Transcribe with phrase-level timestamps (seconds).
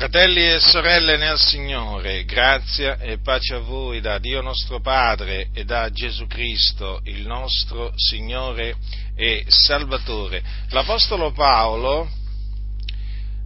[0.00, 5.66] Fratelli e sorelle nel Signore, grazia e pace a voi da Dio nostro Padre e
[5.66, 8.76] da Gesù Cristo, il nostro Signore
[9.14, 10.42] e Salvatore.
[10.70, 12.08] L'Apostolo Paolo,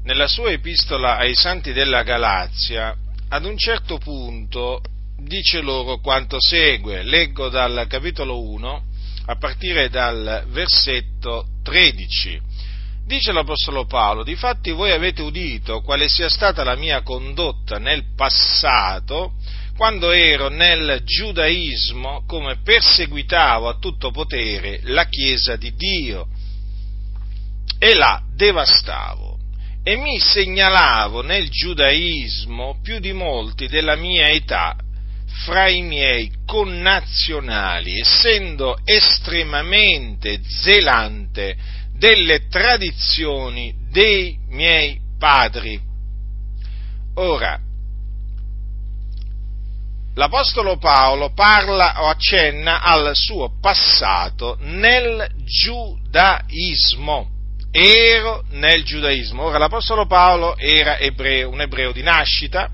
[0.05, 2.95] nella sua epistola ai santi della Galazia,
[3.31, 4.81] ad un certo punto
[5.19, 7.03] dice loro quanto segue.
[7.03, 8.85] Leggo dal capitolo 1
[9.27, 12.41] a partire dal versetto 13
[13.07, 19.35] Dice l'Apostolo Paolo, difatti voi avete udito quale sia stata la mia condotta nel passato,
[19.77, 26.29] quando ero nel giudaismo, come perseguitavo a tutto potere la Chiesa di Dio.
[27.79, 29.39] E la devastavo.
[29.83, 34.77] E mi segnalavo nel giudaismo più di molti della mia età
[35.45, 41.57] fra i miei connazionali, essendo estremamente zelante
[42.05, 45.81] delle tradizioni dei miei padri.
[47.15, 47.59] Ora,
[50.13, 57.31] l'Apostolo Paolo parla o accenna al suo passato nel giudaismo.
[57.71, 59.45] Ero nel giudaismo.
[59.45, 62.71] Ora, l'Apostolo Paolo era ebreo, un ebreo di nascita,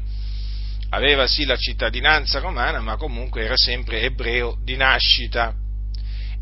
[0.89, 5.55] aveva sì la cittadinanza romana, ma comunque era sempre ebreo di nascita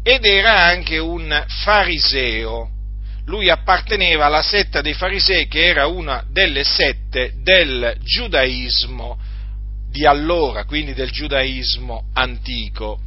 [0.03, 2.77] ed era anche un fariseo.
[3.29, 9.19] Lui apparteneva alla setta dei farisei che era una delle sette del giudaismo
[9.91, 13.01] di allora, quindi del giudaismo antico.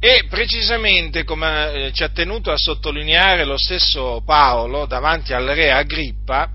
[0.00, 5.70] E precisamente, come eh, ci ha tenuto a sottolineare lo stesso Paolo davanti al re
[5.70, 6.50] Agrippa,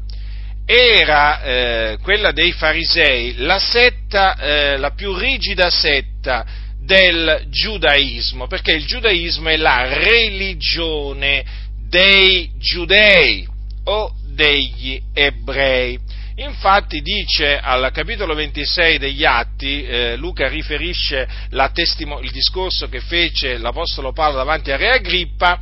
[0.65, 6.45] era eh, quella dei farisei la setta, eh, la più rigida setta
[6.77, 11.62] del giudaismo, perché il giudaismo è la religione
[11.93, 13.47] dei giudei
[13.83, 15.99] o degli ebrei.
[16.37, 21.27] Infatti dice al capitolo 26 degli Atti, eh, Luca riferisce
[21.71, 25.61] testimo- il discorso che fece l'Apostolo Paolo davanti a Re Agrippa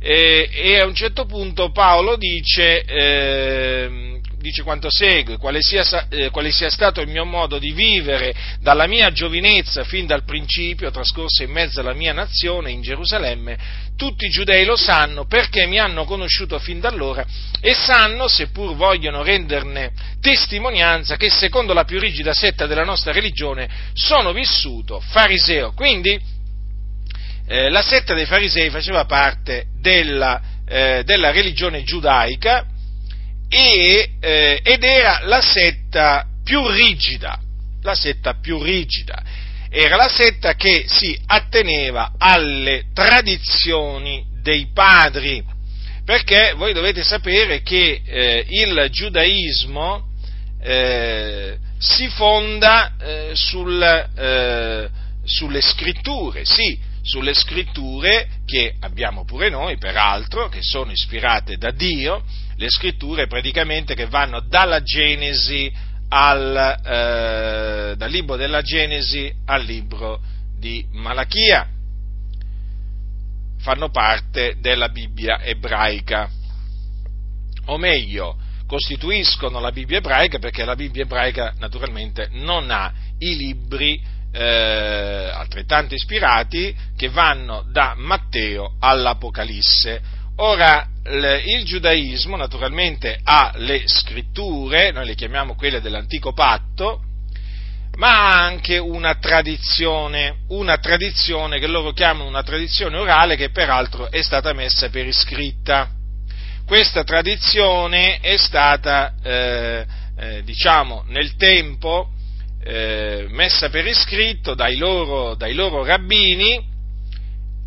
[0.00, 6.30] eh, e a un certo punto Paolo dice, eh, dice quanto segue, quale sia, eh,
[6.30, 11.42] quale sia, stato il mio modo di vivere dalla mia giovinezza fin dal principio, trascorso
[11.42, 13.58] in mezzo alla mia nazione, in Gerusalemme,
[13.96, 17.26] tutti i giudei lo sanno perché mi hanno conosciuto fin da allora
[17.60, 19.90] e sanno, seppur vogliono renderne
[20.20, 25.72] testimonianza, che secondo la più rigida setta della nostra religione sono vissuto fariseo.
[25.72, 26.16] Quindi
[27.48, 32.64] eh, la setta dei farisei faceva parte della, eh, della religione giudaica,
[33.56, 37.40] e, eh, ed era la setta più rigida,
[37.82, 39.22] la setta più rigida,
[39.70, 45.42] era la setta che si atteneva alle tradizioni dei padri,
[46.04, 50.04] perché voi dovete sapere che eh, il giudaismo
[50.62, 54.88] eh, si fonda eh, sul, eh,
[55.24, 62.22] sulle scritture, sì, sulle scritture che abbiamo pure noi, peraltro, che sono ispirate da Dio,
[62.56, 65.72] le scritture praticamente che vanno dalla Genesi
[66.08, 70.20] al, eh, dal libro della Genesi al libro
[70.58, 71.68] di Malachia,
[73.58, 76.30] fanno parte della Bibbia ebraica,
[77.66, 84.00] o meglio, costituiscono la Bibbia ebraica perché la Bibbia ebraica naturalmente non ha i libri
[84.32, 90.00] eh, altrettanto ispirati che vanno da Matteo all'Apocalisse.
[90.36, 97.02] Ora, il giudaismo naturalmente ha le scritture, noi le chiamiamo quelle dell'antico patto,
[97.96, 104.10] ma ha anche una tradizione, una tradizione che loro chiamano una tradizione orale che peraltro
[104.10, 105.90] è stata messa per iscritta.
[106.66, 109.86] Questa tradizione è stata, eh,
[110.18, 112.10] eh, diciamo, nel tempo
[112.62, 116.74] eh, messa per iscritto dai loro, dai loro rabbini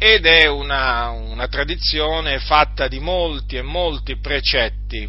[0.01, 5.07] ed è una, una, tradizione fatta di molti e molti precetti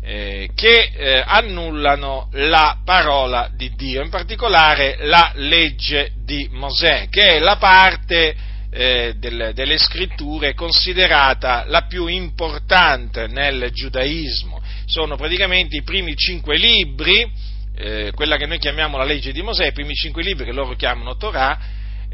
[0.00, 7.36] eh, che eh, annullano la parola di Dio, in particolare la legge di Mosè, che
[7.36, 8.36] è la parte
[8.70, 14.62] eh, del, delle scritture considerata la più importante nel giudaismo.
[14.86, 17.28] Sono praticamente i primi cinque libri,
[17.76, 20.76] eh, quella che noi chiamiamo la legge di Mosè, i primi cinque libri che loro
[20.76, 21.58] chiamano Torah,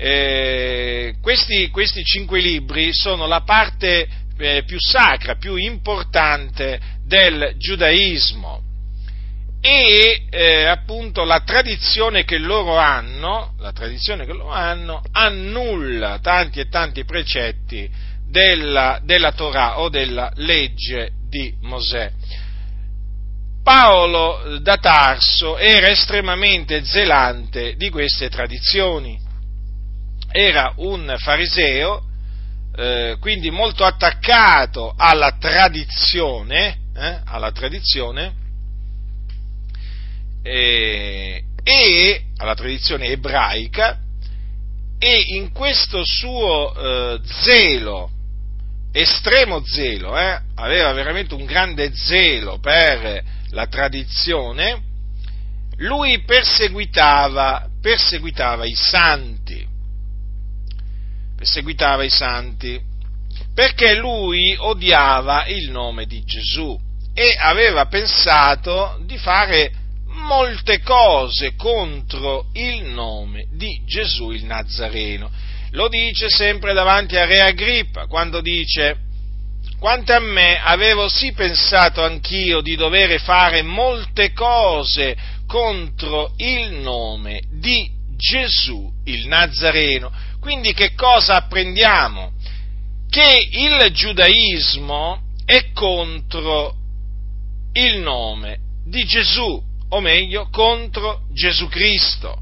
[0.01, 4.09] eh, questi, questi, cinque libri sono la parte
[4.39, 8.63] eh, più sacra, più importante del giudaismo
[9.61, 16.61] e eh, appunto la tradizione che loro hanno, la tradizione che loro hanno annulla tanti
[16.61, 17.91] e tanti precetti
[18.27, 22.11] della, della Torah o della legge di Mosè.
[23.63, 29.29] Paolo da Tarso era estremamente zelante di queste tradizioni.
[30.33, 32.05] Era un fariseo,
[32.77, 38.33] eh, quindi molto attaccato alla tradizione, eh, alla tradizione
[40.43, 43.99] eh, e alla tradizione ebraica
[44.99, 48.11] e in questo suo eh, zelo,
[48.93, 54.83] estremo zelo, eh, aveva veramente un grande zelo per la tradizione,
[55.77, 59.67] lui perseguitava, perseguitava i santi,
[61.41, 62.79] perseguitava i santi,
[63.55, 66.79] perché lui odiava il nome di Gesù
[67.15, 69.73] e aveva pensato di fare
[70.09, 75.31] molte cose contro il nome di Gesù il Nazareno.
[75.71, 78.99] Lo dice sempre davanti a Re Agrippa, quando dice,
[79.79, 85.17] quanto a me avevo sì pensato anch'io di dover fare molte cose
[85.47, 90.29] contro il nome di Gesù il Nazareno.
[90.41, 92.33] Quindi che cosa apprendiamo?
[93.09, 96.75] Che il giudaismo è contro
[97.73, 102.39] il nome di Gesù o meglio contro Gesù Cristo.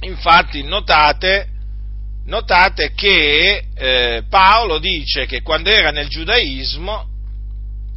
[0.00, 1.48] Infatti notate,
[2.26, 7.08] notate che eh, Paolo dice che quando era nel giudaismo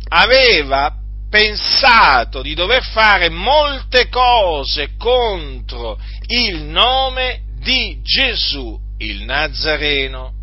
[0.10, 0.96] aveva
[1.30, 10.34] pensato di dover fare molte cose contro il nome di Gesù il Nazareno.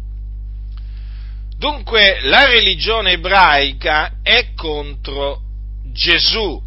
[1.57, 5.43] Dunque la religione ebraica è contro
[5.93, 6.61] Gesù,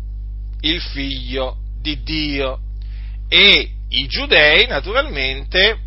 [0.62, 2.60] il figlio di Dio.
[3.28, 5.78] E i giudei, naturalmente,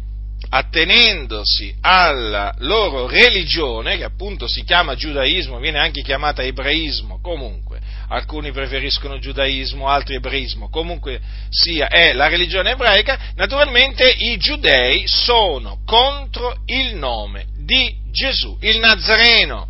[0.48, 7.65] attenendosi alla loro religione, che appunto si chiama giudaismo, viene anche chiamata ebraismo, comunque,
[8.08, 11.20] alcuni preferiscono giudaismo, altri ebraismo, comunque
[11.50, 18.78] sia, è la religione ebraica, naturalmente i giudei sono contro il nome di Gesù, il
[18.78, 19.68] Nazareno.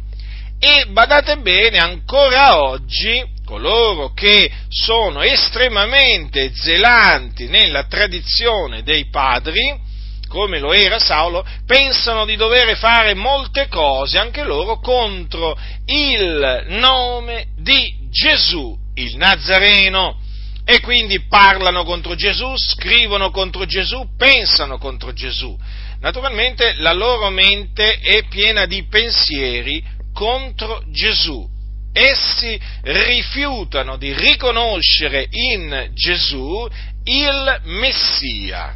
[0.59, 9.85] E badate bene, ancora oggi coloro che sono estremamente zelanti nella tradizione dei padri,
[10.29, 15.57] come lo era Saulo, pensano di dover fare molte cose anche loro contro
[15.87, 20.21] il nome di Gesù, il Nazareno.
[20.65, 25.57] E quindi parlano contro Gesù, scrivono contro Gesù, pensano contro Gesù.
[26.01, 29.83] Naturalmente la loro mente è piena di pensieri
[30.13, 31.55] contro Gesù
[31.97, 36.69] essi rifiutano di riconoscere in Gesù
[37.05, 38.75] il Messia.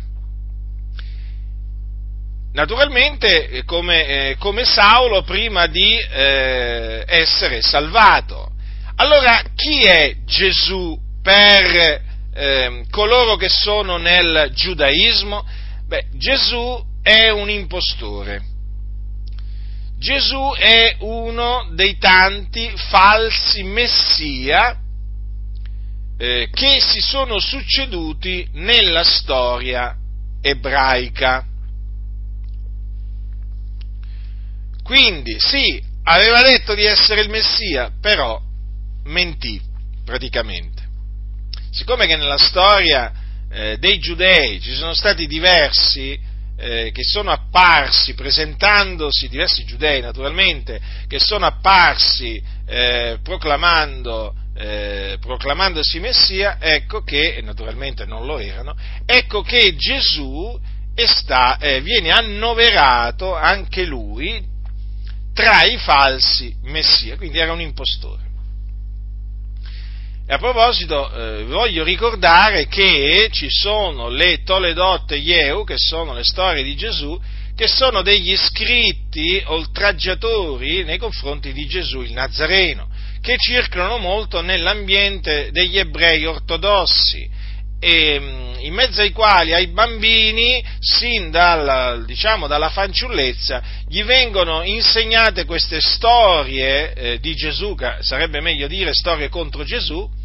[2.52, 8.49] Naturalmente eh, come, eh, come Saulo prima di eh, essere salvato.
[9.00, 12.02] Allora chi è Gesù per
[12.34, 15.42] eh, coloro che sono nel giudaismo?
[15.86, 18.42] Beh, Gesù è un impostore
[19.98, 24.78] Gesù è uno dei tanti falsi messia
[26.18, 29.96] eh, che si sono succeduti nella storia
[30.42, 31.46] ebraica.
[34.82, 38.38] Quindi sì, aveva detto di essere il Messia, però
[39.04, 39.60] mentì
[40.04, 40.88] praticamente.
[41.70, 43.12] Siccome che nella storia
[43.50, 46.18] eh, dei giudei ci sono stati diversi
[46.60, 55.98] eh, che sono apparsi presentandosi, diversi giudei naturalmente, che sono apparsi eh, proclamando, eh, proclamandosi
[56.00, 60.58] Messia, ecco che, e naturalmente non lo erano, ecco che Gesù
[60.94, 64.44] sta, eh, viene annoverato anche lui
[65.32, 68.29] tra i falsi Messia, quindi era un impostore.
[70.30, 76.22] E a proposito, eh, voglio ricordare che ci sono le Toledot Yeu, che sono le
[76.22, 77.20] storie di Gesù,
[77.56, 82.86] che sono degli scritti oltraggiatori nei confronti di Gesù il Nazareno,
[83.20, 87.28] che circolano molto nell'ambiente degli ebrei ortodossi,
[87.80, 94.62] e, mm, in mezzo ai quali ai bambini, sin dal, diciamo, dalla fanciullezza, gli vengono
[94.62, 100.18] insegnate queste storie eh, di Gesù, sarebbe meglio dire storie contro Gesù,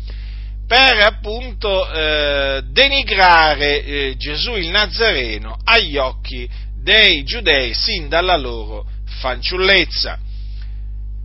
[0.67, 6.49] per appunto eh, denigrare eh, Gesù il Nazareno agli occhi
[6.81, 8.85] dei giudei sin dalla loro
[9.19, 10.19] fanciullezza.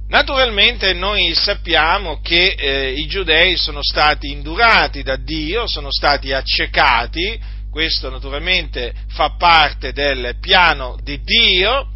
[0.09, 7.40] Naturalmente noi sappiamo che eh, i giudei sono stati indurati da Dio, sono stati accecati,
[7.70, 11.87] questo naturalmente fa parte del piano di Dio,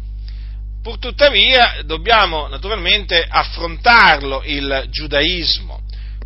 [0.81, 5.84] purtuttavia dobbiamo naturalmente affrontarlo il giudaismo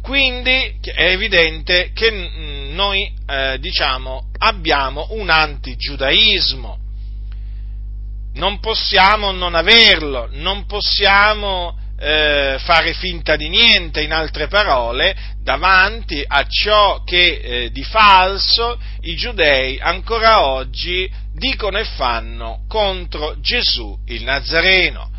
[0.09, 6.77] Quindi è evidente che mm, noi, eh, diciamo, abbiamo un antigiudaismo.
[8.33, 16.23] Non possiamo non averlo, non possiamo eh, fare finta di niente, in altre parole, davanti
[16.25, 23.95] a ciò che eh, di falso i giudei ancora oggi dicono e fanno contro Gesù
[24.07, 25.11] il Nazareno.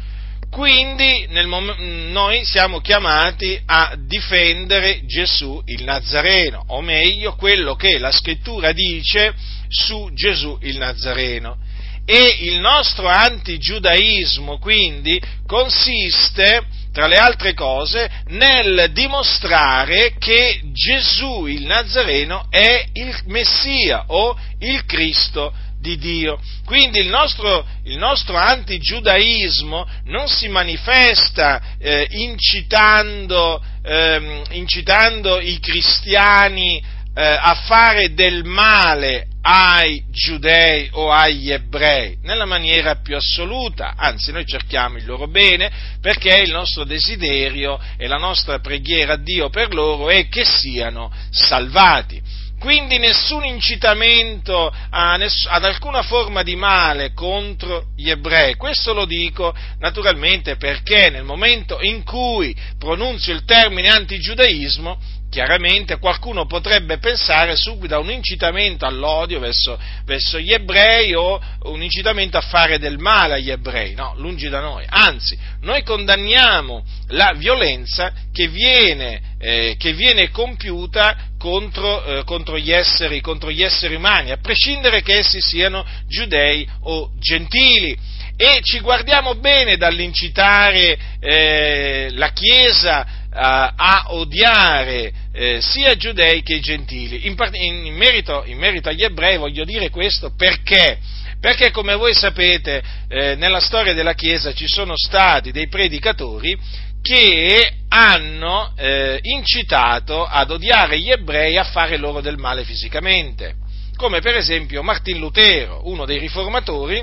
[0.50, 1.76] Quindi mom-
[2.10, 9.32] noi siamo chiamati a difendere Gesù il Nazareno, o meglio quello che la scrittura dice
[9.68, 11.56] su Gesù il Nazareno.
[12.04, 21.62] E il nostro antigiudaismo quindi consiste, tra le altre cose, nel dimostrare che Gesù il
[21.62, 26.38] Nazareno è il Messia o il Cristo di Dio.
[26.64, 36.82] Quindi il nostro, il nostro antigiudaismo non si manifesta eh, incitando, eh, incitando, i cristiani
[37.14, 44.32] eh, a fare del male ai giudei o agli ebrei nella maniera più assoluta, anzi
[44.32, 45.70] noi cerchiamo il loro bene
[46.00, 51.10] perché il nostro desiderio e la nostra preghiera a Dio per loro è che siano
[51.30, 52.20] salvati.
[52.60, 54.70] Quindi nessun incitamento
[55.16, 58.54] ness- ad alcuna forma di male contro gli ebrei.
[58.56, 64.98] Questo lo dico naturalmente perché nel momento in cui pronunzio il termine antigiudaismo
[65.30, 71.82] chiaramente qualcuno potrebbe pensare subito a un incitamento all'odio verso, verso, gli ebrei o un
[71.82, 77.32] incitamento a fare del male agli ebrei, no, lungi da noi, anzi, noi condanniamo la
[77.36, 83.94] violenza che viene, eh, che viene compiuta contro, eh, contro, gli esseri, contro gli esseri
[83.94, 87.96] umani, a prescindere che essi siano giudei o gentili.
[88.36, 96.60] E ci guardiamo bene dall'incitare eh, la Chiesa a, a odiare eh, sia giudei che
[96.60, 97.26] gentili.
[97.26, 100.98] In, in, in, merito, in, merito, agli ebrei voglio dire questo perché?
[101.40, 106.58] Perché come voi sapete eh, nella storia della Chiesa ci sono stati dei predicatori
[107.00, 113.54] che hanno eh, incitato ad odiare gli ebrei a fare loro del male fisicamente,
[113.96, 117.02] come per esempio Martin Lutero, uno dei riformatori,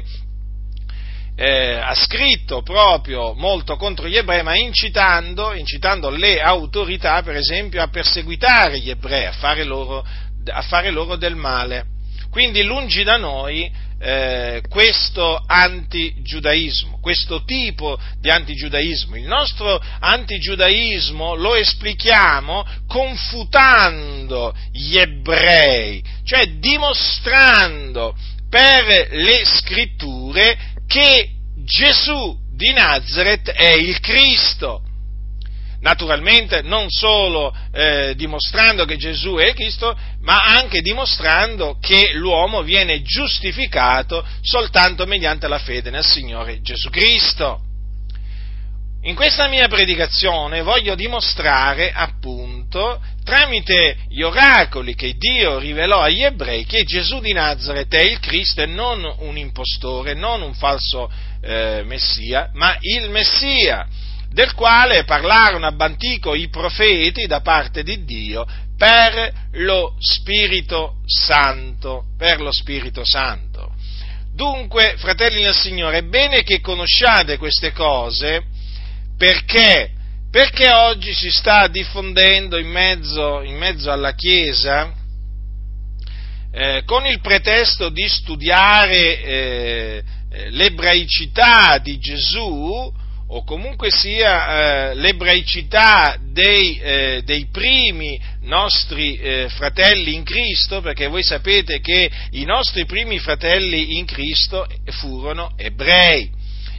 [1.40, 7.80] eh, ha scritto proprio molto contro gli ebrei, ma incitando, incitando, le autorità, per esempio,
[7.80, 10.04] a perseguitare gli ebrei, a fare loro,
[10.48, 11.86] a fare loro del male.
[12.32, 19.16] Quindi lungi da noi eh, questo antigiudaismo, questo tipo di antigiudaismo.
[19.16, 28.16] Il nostro antigiudaismo lo esplichiamo confutando gli ebrei, cioè dimostrando
[28.50, 31.30] per le scritture che
[31.64, 34.82] Gesù di Nazareth è il Cristo.
[35.80, 42.64] Naturalmente non solo eh, dimostrando che Gesù è il Cristo, ma anche dimostrando che l'uomo
[42.64, 47.67] viene giustificato soltanto mediante la fede nel Signore Gesù Cristo.
[49.04, 56.66] In questa mia predicazione voglio dimostrare appunto tramite gli oracoli che Dio rivelò agli ebrei
[56.66, 61.10] che Gesù di Nazareth è il Cristo e non un impostore, non un falso
[61.42, 63.88] eh, Messia, ma il Messia,
[64.30, 68.46] del quale parlarono ab antico i profeti da parte di Dio
[68.78, 73.74] per lo Spirito Santo, per lo Spirito Santo.
[74.34, 78.44] Dunque, fratelli del Signore, è bene che conosciate queste cose,
[79.18, 79.92] perché?
[80.30, 84.94] Perché oggi si sta diffondendo in mezzo, in mezzo alla Chiesa,
[86.52, 90.04] eh, con il pretesto di studiare eh,
[90.50, 92.94] l'ebraicità di Gesù,
[93.30, 101.08] o comunque sia eh, l'ebraicità dei, eh, dei, primi nostri eh, fratelli in Cristo, perché
[101.08, 106.37] voi sapete che i nostri primi fratelli in Cristo furono ebrei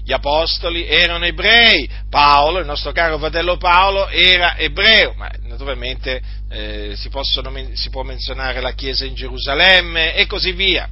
[0.08, 6.94] gli apostoli erano ebrei, Paolo, il nostro caro fratello Paolo, era ebreo, ma naturalmente eh,
[6.96, 10.88] si, possono, si, può menzionare la chiesa in Gerusalemme e così via,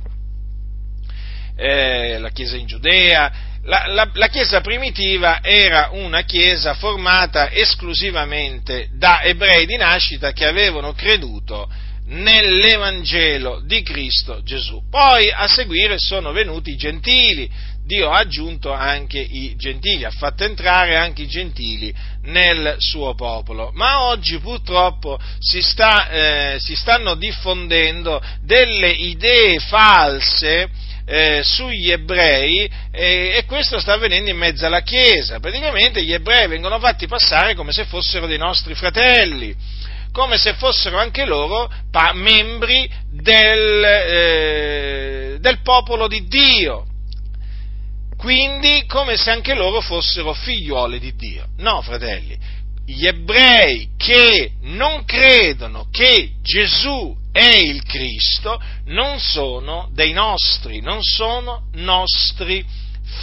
[1.56, 3.32] eh, la chiesa in Giudea.
[3.62, 10.44] La, la, la chiesa primitiva era una chiesa formata esclusivamente da ebrei di nascita che
[10.44, 11.66] avevano creduto
[12.08, 14.82] nell'Evangelo di Cristo Gesù.
[14.90, 17.50] Poi a seguire sono venuti i gentili,
[17.86, 23.70] Dio ha aggiunto anche i gentili, ha fatto entrare anche i gentili nel suo popolo.
[23.74, 30.68] Ma oggi purtroppo si, sta, eh, si stanno diffondendo delle idee false
[31.06, 35.38] eh, sugli ebrei eh, e questo sta avvenendo in mezzo alla Chiesa.
[35.38, 40.98] Praticamente gli ebrei vengono fatti passare come se fossero dei nostri fratelli come se fossero
[40.98, 46.86] anche loro pa- membri del, eh, del popolo di Dio.
[48.26, 51.46] Quindi come se anche loro fossero figliuoli di Dio.
[51.58, 52.36] No, fratelli,
[52.84, 61.04] gli ebrei che non credono che Gesù è il Cristo non sono dei nostri, non
[61.04, 62.66] sono nostri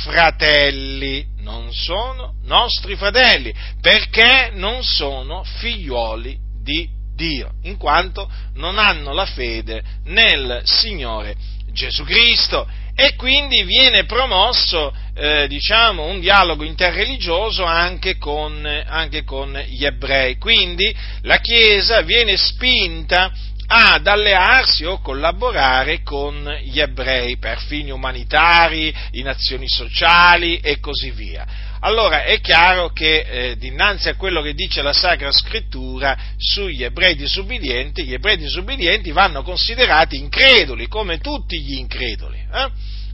[0.05, 9.11] fratelli, non sono nostri fratelli, perché non sono figlioli di Dio, in quanto non hanno
[9.11, 11.35] la fede nel Signore
[11.73, 19.51] Gesù Cristo e quindi viene promosso eh, diciamo, un dialogo interreligioso anche con, anche con
[19.67, 20.37] gli ebrei.
[20.37, 23.31] Quindi la Chiesa viene spinta
[23.65, 31.11] ad allearsi o collaborare con gli ebrei per fini umanitari, in azioni sociali e così
[31.11, 31.71] via.
[31.85, 37.13] Allora è chiaro che eh, dinanzi a quello che dice la Sacra Scrittura sugli ebrei
[37.13, 42.37] disubbidienti, gli ebrei disubbidienti vanno considerati increduli come tutti gli increduli.
[42.37, 42.69] Eh?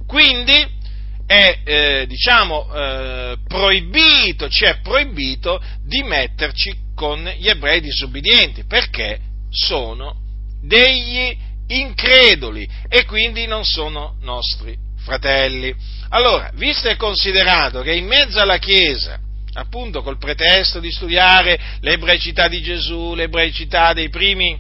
[0.06, 0.54] Quindi
[1.26, 9.20] è eh, diciamo, eh, proibito, ci è proibito di metterci con gli ebrei disubbidienti perché
[9.50, 10.16] sono
[10.62, 11.36] degli
[11.70, 15.74] increduli e quindi non sono nostri fratelli.
[16.10, 19.20] Allora, visto e considerato che in mezzo alla Chiesa,
[19.54, 24.60] appunto col pretesto di studiare l'ebraicità di Gesù, l'ebraicità dei primi,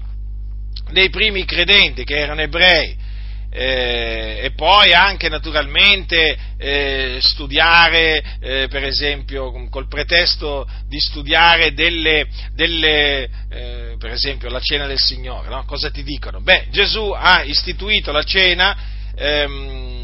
[0.91, 3.07] dei primi credenti che erano ebrei,
[3.51, 12.27] eh, e poi anche naturalmente eh, studiare, eh, per esempio, col pretesto di studiare delle,
[12.53, 15.65] delle eh, per esempio, la cena del Signore, no?
[15.65, 16.41] cosa ti dicono?
[16.41, 18.77] Beh, Gesù ha istituito la cena
[19.15, 19.98] ehm, eh,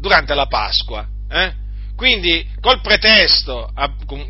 [0.00, 1.68] durante la Pasqua, eh?
[2.00, 3.70] Quindi, col pretesto,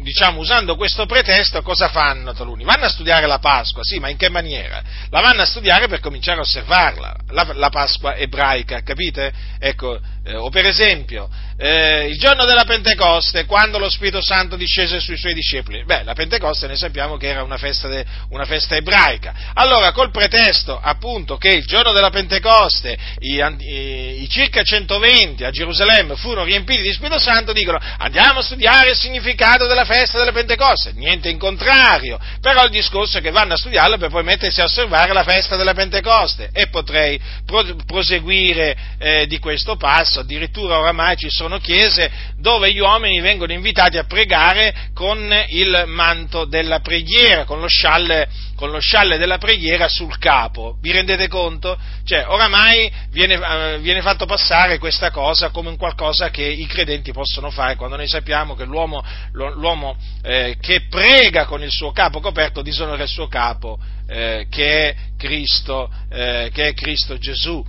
[0.03, 2.65] diciamo usando questo pretesto, cosa fanno taluni?
[2.65, 4.83] Vanno a studiare la Pasqua, sì, ma in che maniera?
[5.09, 9.33] La vanno a studiare per cominciare a osservarla, la, la Pasqua ebraica, capite?
[9.61, 11.29] Ecco, eh, o per esempio,
[11.63, 15.85] eh, il giorno della Pentecoste, quando lo Spirito Santo discese sui suoi discepoli.
[15.85, 19.35] Beh, la Pentecoste noi sappiamo che era una festa, de, una festa ebraica.
[19.53, 25.51] Allora, col pretesto appunto che il giorno della Pentecoste i, i, i circa 120 a
[25.51, 30.33] Gerusalemme furono riempiti di Spirito Santo, dicono andiamo a studiare il significato della festa della
[30.33, 30.93] Pentecoste.
[30.95, 34.65] Niente in contrario, però il discorso è che vanno a studiarlo per poi mettersi a
[34.65, 36.49] osservare la festa della Pentecoste.
[36.55, 42.79] E potrei pro, proseguire eh, di questo passo, addirittura oramai ci sono chiese dove gli
[42.79, 48.79] uomini vengono invitati a pregare con il manto della preghiera, con lo scialle, con lo
[48.79, 50.77] scialle della preghiera sul capo.
[50.81, 51.79] Vi rendete conto?
[52.05, 57.13] Cioè, oramai viene, uh, viene, fatto passare questa cosa come un qualcosa che i credenti
[57.13, 62.21] possono fare, quando noi sappiamo che l'uomo, l'uomo eh, che prega con il suo capo
[62.21, 67.65] coperto disonora il suo capo, eh, che, è Cristo, eh, che è Cristo Gesù.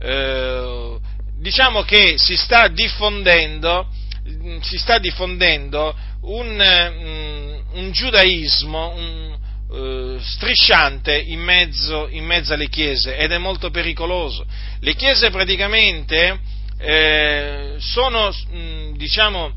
[0.00, 0.98] Eh,
[1.44, 3.86] diciamo che si sta diffondendo,
[4.62, 12.70] si sta diffondendo un, mm, un giudaismo un, uh, strisciante in mezzo, in mezzo, alle
[12.70, 14.46] chiese ed è molto pericoloso.
[14.80, 16.40] Le chiese praticamente
[16.78, 19.52] eh, sono, mm, diciamo,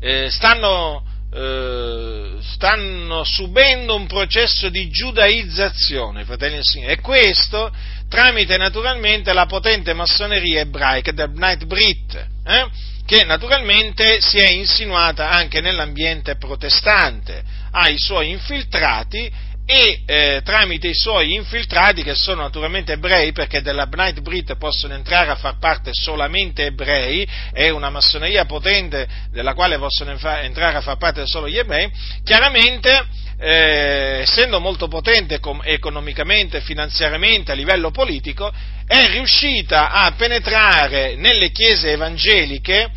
[0.00, 7.72] eh, stanno, eh, stanno subendo un processo di giudaizzazione, fratelli e signori, e questo
[8.08, 12.14] tramite naturalmente la potente massoneria ebraica del Bnait Brit,
[12.44, 12.66] eh,
[13.06, 19.30] che naturalmente si è insinuata anche nell'ambiente protestante, ha i suoi infiltrati
[19.64, 24.94] e eh, tramite i suoi infiltrati, che sono naturalmente ebrei, perché della Bnait Brit possono
[24.94, 30.80] entrare a far parte solamente ebrei, è una massoneria potente della quale possono entrare a
[30.80, 31.90] far parte solo gli ebrei,
[32.24, 33.06] chiaramente
[33.38, 38.52] eh, essendo molto potente economicamente, finanziariamente, a livello politico,
[38.86, 42.90] è riuscita a penetrare nelle chiese evangeliche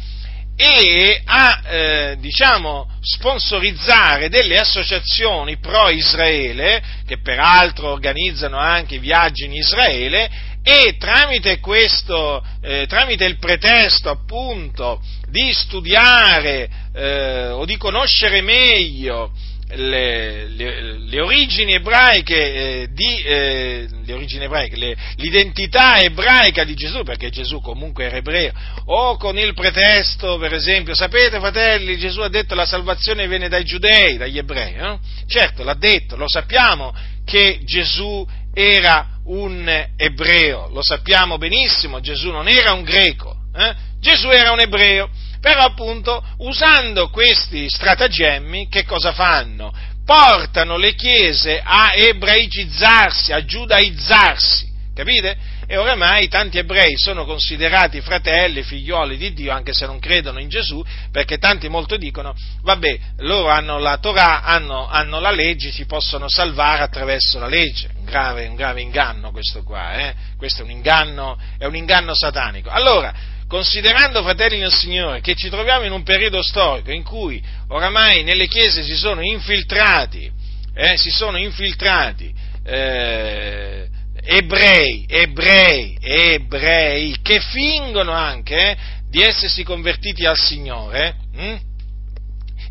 [0.56, 10.30] e a, eh, diciamo, sponsorizzare delle associazioni pro-Israele, che peraltro organizzano anche viaggi in Israele,
[10.64, 19.32] e tramite questo, eh, tramite il pretesto appunto di studiare eh, o di conoscere meglio
[19.76, 26.74] le, le, le, origini ebraiche, eh, di, eh, le origini ebraiche le, l'identità ebraica di
[26.76, 28.54] Gesù, perché Gesù comunque era ebreo,
[28.86, 33.64] o con il pretesto, per esempio, sapete fratelli, Gesù ha detto la salvazione viene dai
[33.64, 35.00] giudei, dagli ebrei, no?
[35.28, 36.94] certo l'ha detto, lo sappiamo
[37.26, 43.94] che Gesù era un ebreo, lo sappiamo benissimo, Gesù non era un greco, eh?
[44.00, 45.10] Gesù era un ebreo
[45.40, 49.74] però appunto usando questi stratagemmi che cosa fanno?
[50.06, 55.54] portano le chiese a ebraicizzarsi, a giudaizzarsi, capite?
[55.68, 60.48] E oramai tanti ebrei sono considerati fratelli, figlioli di Dio, anche se non credono in
[60.48, 65.86] Gesù, perché tanti molto dicono, vabbè, loro hanno la Torah, hanno, hanno la legge, si
[65.86, 67.90] possono salvare attraverso la legge.
[67.98, 70.14] Un grave, un grave inganno questo qua, eh?
[70.38, 72.70] Questo è un inganno, è un inganno satanico.
[72.70, 73.12] Allora,
[73.48, 78.48] considerando, fratelli del Signore, che ci troviamo in un periodo storico in cui oramai nelle
[78.48, 80.32] chiese si sono infiltrati,
[80.74, 82.34] eh, si sono infiltrati
[82.66, 83.88] eh,
[84.24, 88.78] ebrei, ebrei, ebrei, che fingono anche eh,
[89.08, 91.56] di essersi convertiti al Signore, hm?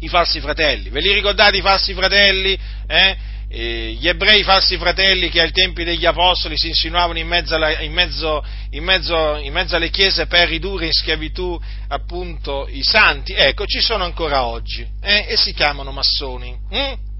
[0.01, 2.59] i falsi fratelli, ve li ricordate i falsi fratelli?
[2.87, 3.17] Eh?
[3.55, 7.81] Eh, gli ebrei falsi fratelli che ai tempi degli apostoli si insinuavano in mezzo, alla,
[7.81, 11.57] in, mezzo, in, mezzo, in mezzo, alle chiese per ridurre in schiavitù
[11.89, 16.57] appunto i santi, ecco, ci sono ancora oggi eh, e si chiamano massoni.
[16.69, 17.14] Hm?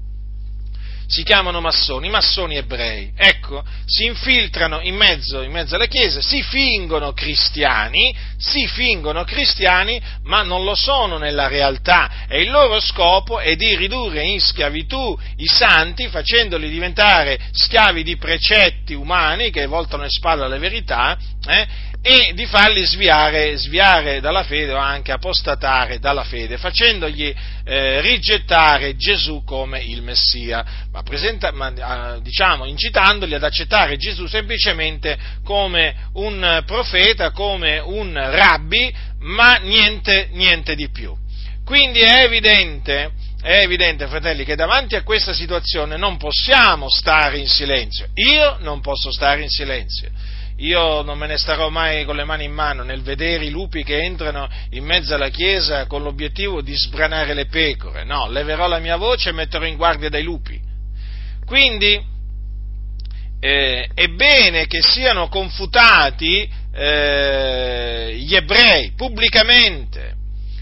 [1.07, 6.41] Si chiamano massoni, massoni ebrei, ecco, si infiltrano in mezzo, in mezzo alle chiese, si
[6.41, 12.25] fingono cristiani, si fingono cristiani, ma non lo sono nella realtà.
[12.27, 18.17] E il loro scopo è di ridurre in schiavitù i santi facendoli diventare schiavi di
[18.17, 21.67] precetti umani che voltano le spalle alle verità eh,
[22.01, 27.33] e di farli sviare, sviare, dalla fede o anche apostatare dalla fede, facendogli
[27.65, 34.27] eh, rigettare Gesù come il Messia, ma, presenta, ma ah, diciamo, incitandoli ad accettare Gesù
[34.27, 41.13] semplicemente come un profeta, come un rabbi, ma niente, niente di più.
[41.65, 47.47] Quindi è evidente, è evidente, fratelli, che davanti a questa situazione non possiamo stare in
[47.47, 48.07] silenzio.
[48.13, 50.11] Io non posso stare in silenzio
[50.57, 53.83] io non me ne starò mai con le mani in mano nel vedere i lupi
[53.83, 58.79] che entrano in mezzo alla chiesa con l'obiettivo di sbranare le pecore, no, leverò la
[58.79, 60.59] mia voce e metterò in guardia dai lupi.
[61.45, 62.01] Quindi
[63.39, 70.15] eh, è bene che siano confutati eh, gli ebrei pubblicamente,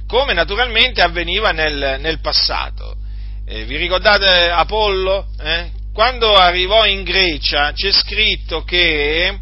[0.07, 2.97] come naturalmente avveniva nel, nel passato.
[3.45, 5.27] Eh, vi ricordate Apollo?
[5.39, 5.69] Eh?
[5.93, 9.37] Quando arrivò in Grecia c'è scritto che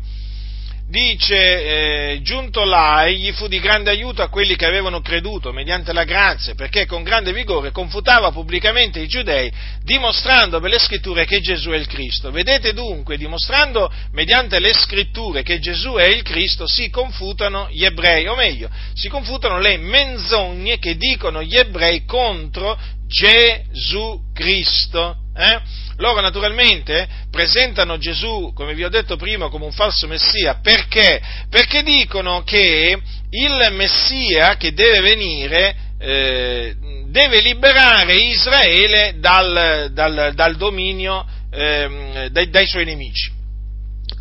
[0.91, 5.93] dice, eh, giunto là, egli fu di grande aiuto a quelli che avevano creduto mediante
[5.93, 9.49] la grazia, perché con grande vigore confutava pubblicamente i giudei,
[9.83, 12.29] dimostrando per le scritture che Gesù è il Cristo.
[12.29, 18.27] Vedete dunque, dimostrando mediante le scritture che Gesù è il Cristo, si confutano gli ebrei,
[18.27, 22.77] o meglio, si confutano le menzogne che dicono gli ebrei contro
[23.07, 25.15] Gesù Cristo.
[25.33, 25.80] Eh?
[25.97, 30.59] Loro naturalmente presentano Gesù, come vi ho detto prima, come un falso Messia.
[30.61, 31.21] Perché?
[31.49, 32.97] Perché dicono che
[33.29, 36.75] il Messia che deve venire eh,
[37.07, 43.31] deve liberare Israele dal, dal, dal dominio eh, dai, dai suoi nemici.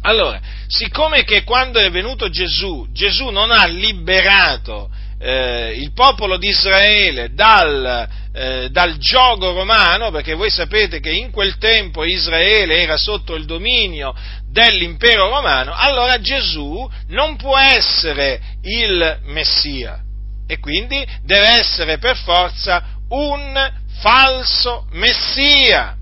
[0.03, 6.49] Allora, siccome che quando è venuto Gesù, Gesù non ha liberato eh, il popolo di
[6.49, 12.97] Israele dal, eh, dal gioco romano, perché voi sapete che in quel tempo Israele era
[12.97, 14.15] sotto il dominio
[14.51, 20.01] dell'impero romano, allora Gesù non può essere il Messia
[20.47, 25.97] e quindi deve essere per forza un falso Messia.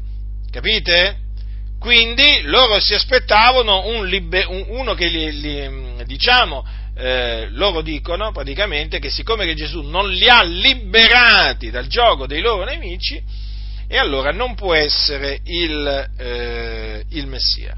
[0.51, 1.27] Capite?
[1.79, 6.65] Quindi loro si aspettavano un liber- un, uno che li, li, diciamo,
[6.99, 12.41] eh, loro dicono praticamente che siccome che Gesù non li ha liberati dal gioco dei
[12.41, 13.23] loro nemici,
[13.87, 17.77] e allora non può essere il, eh, il Messia.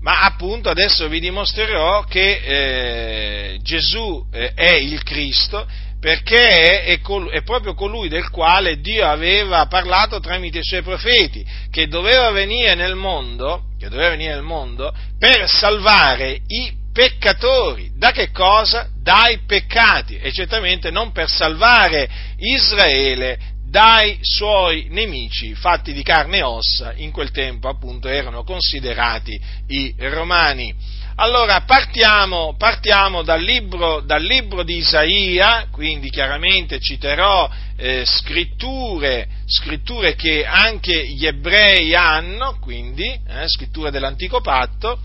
[0.00, 5.64] Ma appunto adesso vi dimostrerò che eh, Gesù eh, è il Cristo
[6.00, 11.46] perché è, col, è, proprio colui del quale Dio aveva parlato tramite i suoi profeti,
[11.70, 17.90] che doveva venire nel mondo, doveva venire nel mondo per salvare i peccatori.
[17.96, 18.88] Da che cosa?
[19.00, 26.42] Dai peccati e certamente non per salvare Israele dai suoi nemici fatti di carne e
[26.42, 30.74] ossa, in quel tempo appunto erano considerati i romani.
[31.16, 40.16] Allora partiamo, partiamo dal, libro, dal, libro, di Isaia, quindi chiaramente citerò eh, scritture, scritture,
[40.16, 45.00] che anche gli ebrei hanno, quindi eh, scritture dell'antico patto,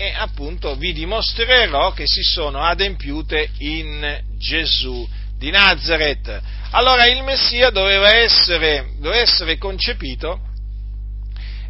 [0.00, 6.40] e appunto vi dimostrerò che si sono adempiute in Gesù di Nazareth.
[6.70, 10.40] Allora il Messia doveva essere, doveva essere concepito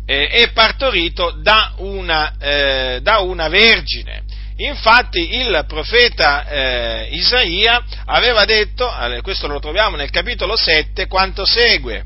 [0.07, 4.23] eh, e partorito da una, eh, da una, vergine.
[4.59, 8.89] Infatti il profeta eh, Isaia aveva detto,
[9.23, 12.05] questo lo troviamo nel capitolo 7, quanto segue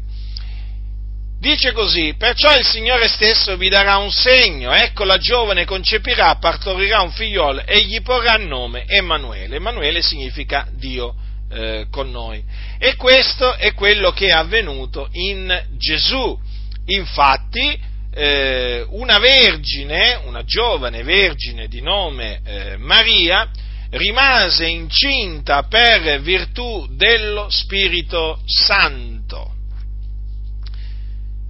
[1.44, 7.02] Dice così, perciò il Signore stesso vi darà un segno, ecco la giovane concepirà, partorirà
[7.02, 9.56] un figliolo e gli porrà nome Emanuele.
[9.56, 11.14] Emanuele significa Dio
[11.50, 12.42] eh, con noi.
[12.78, 16.34] E questo è quello che è avvenuto in Gesù.
[16.86, 17.78] Infatti,
[18.14, 23.50] eh, una vergine, una giovane vergine di nome eh, Maria,
[23.90, 29.53] rimase incinta per virtù dello Spirito Santo.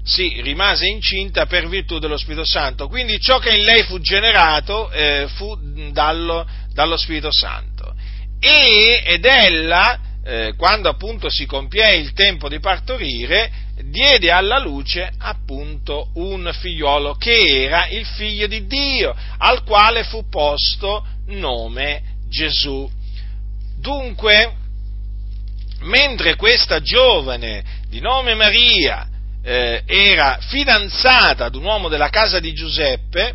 [0.06, 2.88] Sì, rimase incinta per virtù dello Spirito Santo.
[2.88, 5.56] Quindi ciò che in lei fu generato eh, fu
[5.92, 7.94] dallo, dallo, Spirito Santo.
[8.38, 13.50] E, ed ella, eh, quando appunto si compie il tempo di partorire,
[13.82, 20.28] diede alla luce appunto un figliuolo che era il figlio di Dio, al quale fu
[20.28, 22.86] posto nome Gesù.
[23.78, 24.52] Dunque,
[25.80, 29.08] mentre questa giovane di nome Maria
[29.44, 33.34] eh, era fidanzata ad un uomo della casa di Giuseppe,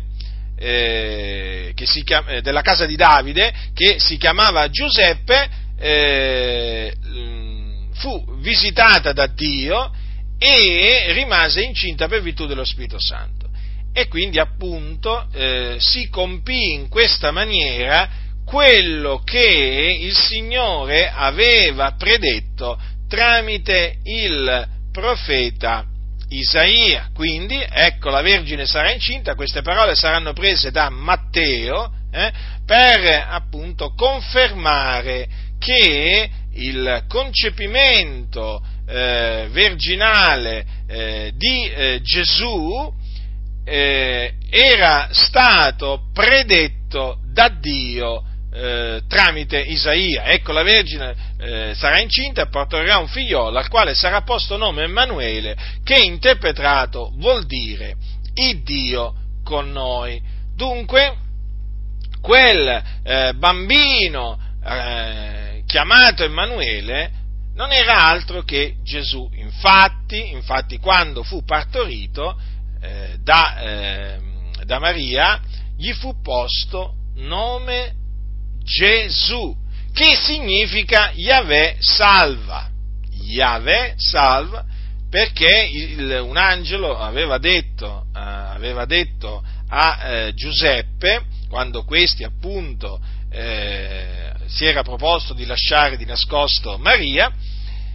[0.58, 1.72] eh,
[2.04, 6.92] chiama, eh, della casa di Davide, che si chiamava Giuseppe, eh,
[7.94, 9.92] fu visitata da Dio
[10.38, 13.48] e rimase incinta per virtù dello Spirito Santo.
[13.92, 18.08] E quindi appunto eh, si compì in questa maniera
[18.44, 25.89] quello che il Signore aveva predetto tramite il profeta
[26.30, 27.10] Isaia.
[27.14, 32.32] Quindi, ecco, la Vergine sarà incinta, queste parole saranno prese da Matteo eh,
[32.64, 42.92] per appunto confermare che il concepimento eh, virginale eh, di eh, Gesù
[43.64, 50.24] eh, era stato predetto da Dio eh, tramite Isaia.
[50.24, 54.84] Ecco, la Vergine eh, sarà incinta e porterà un figliolo al quale sarà posto nome
[54.84, 57.96] Emanuele, che interpretato vuol dire
[58.34, 60.20] il Dio con noi.
[60.54, 61.16] Dunque,
[62.20, 67.18] quel eh, bambino eh, chiamato Emanuele
[67.54, 69.30] non era altro che Gesù.
[69.34, 72.38] Infatti, infatti quando fu partorito
[72.80, 75.40] eh, da, ehm, da Maria,
[75.76, 77.94] gli fu posto nome
[78.70, 79.56] Gesù,
[79.92, 82.70] che significa Yahweh salva.
[83.22, 84.64] Yahweh salva
[85.10, 88.18] perché il, un angelo aveva detto, uh,
[88.54, 93.00] aveva detto a uh, Giuseppe, quando questi appunto
[93.32, 97.32] eh, si era proposto di lasciare di nascosto Maria,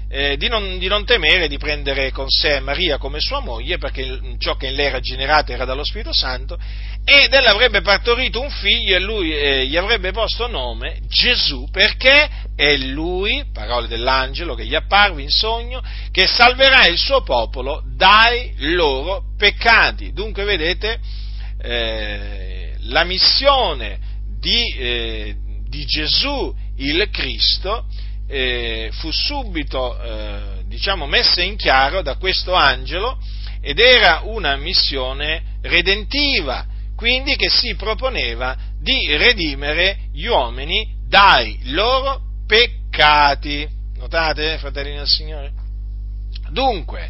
[0.07, 4.19] eh, di, non, di, non, temere di prendere con sé Maria come sua moglie, perché
[4.37, 6.57] ciò che in lei era generato era dallo Spirito Santo,
[7.03, 12.29] ed ella avrebbe partorito un figlio e lui eh, gli avrebbe posto nome Gesù, perché
[12.55, 18.53] è lui, parole dell'angelo che gli apparve in sogno, che salverà il suo popolo dai
[18.57, 20.13] loro peccati.
[20.13, 20.99] Dunque, vedete,
[21.61, 23.99] eh, la missione
[24.39, 25.35] di, eh,
[25.67, 27.85] di Gesù il Cristo
[28.27, 33.17] eh, fu subito eh, diciamo, messa in chiaro da questo angelo
[33.61, 42.21] ed era una missione redentiva, quindi che si proponeva di redimere gli uomini dai loro
[42.45, 43.67] peccati.
[43.97, 45.51] Notate, fratelli del Signore?
[46.49, 47.09] Dunque,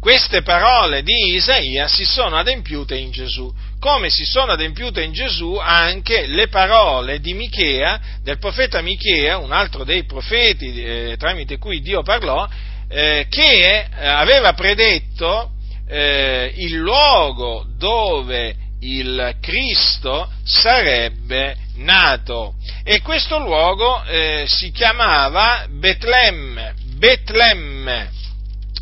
[0.00, 5.56] queste parole di Isaia si sono adempiute in Gesù come si sono adempiute in Gesù
[5.56, 11.80] anche le parole di Michea, del profeta Michea, un altro dei profeti eh, tramite cui
[11.80, 12.46] Dio parlò,
[12.88, 15.52] eh, che eh, aveva predetto
[15.88, 22.54] eh, il luogo dove il Cristo sarebbe nato.
[22.84, 28.10] E questo luogo eh, si chiamava Betlemme, Betlemme,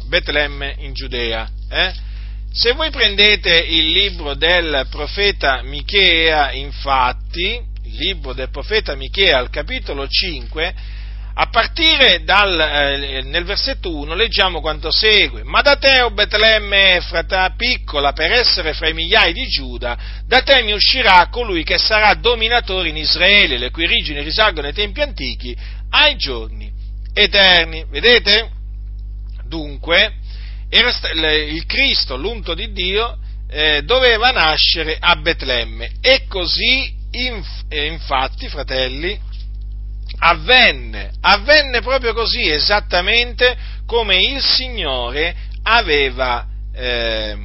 [0.08, 1.48] Betlemme in Giudea.
[1.70, 2.06] Eh?
[2.50, 9.50] Se voi prendete il libro del profeta Michea, infatti, il libro del profeta Michea al
[9.50, 10.74] capitolo 5,
[11.40, 15.44] a partire dal, eh, nel versetto 1 leggiamo quanto segue.
[15.44, 20.42] Ma da te, o Betlemme Efrata, piccola per essere fra i migliaia di Giuda, da
[20.42, 25.00] te mi uscirà colui che sarà dominatore in Israele, le cui origini risalgono ai tempi
[25.00, 25.56] antichi,
[25.90, 26.72] ai giorni
[27.14, 27.84] eterni.
[27.88, 28.50] Vedete?
[29.46, 30.17] Dunque,
[30.70, 33.18] il Cristo, l'unto di Dio,
[33.50, 39.18] eh, doveva nascere a Betlemme e così inf, eh, infatti, fratelli,
[40.18, 47.36] avvenne, avvenne proprio così, esattamente come il Signore aveva, eh,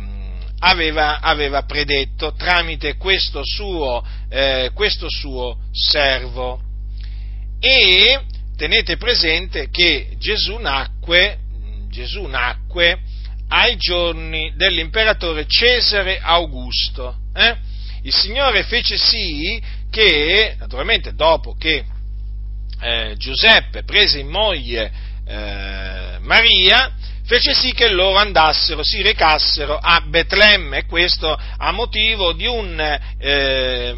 [0.60, 6.62] aveva, aveva predetto tramite questo suo, eh, questo suo servo.
[7.60, 8.20] E
[8.58, 11.38] tenete presente che Gesù nacque,
[11.90, 13.00] Gesù nacque
[13.54, 17.18] ai giorni dell'imperatore Cesare Augusto.
[17.36, 17.56] Eh?
[18.02, 19.62] Il Signore fece sì
[19.92, 21.86] che, naturalmente dopo che
[22.82, 24.92] eh, Giuseppe prese in moglie
[25.26, 32.48] eh, Maria, fece sì che loro andassero, si recassero a Betlemme, questo a motivo di
[32.48, 33.94] un, eh,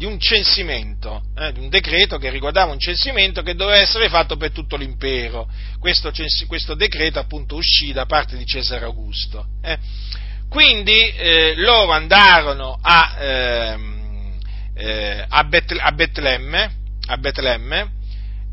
[0.00, 4.38] di un censimento, eh, di un decreto che riguardava un censimento che doveva essere fatto
[4.38, 5.46] per tutto l'impero.
[5.78, 6.10] Questo,
[6.46, 9.44] questo decreto appunto uscì da parte di Cesare Augusto.
[9.62, 9.76] Eh.
[10.48, 14.38] Quindi eh, loro andarono a, ehm,
[14.74, 16.74] eh, a, Betle- a Betlemme,
[17.06, 17.90] a Betlemme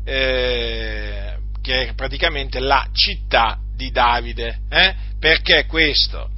[0.04, 4.58] eh, che è praticamente la città di Davide.
[4.68, 4.94] Eh?
[5.18, 6.28] Perché questo?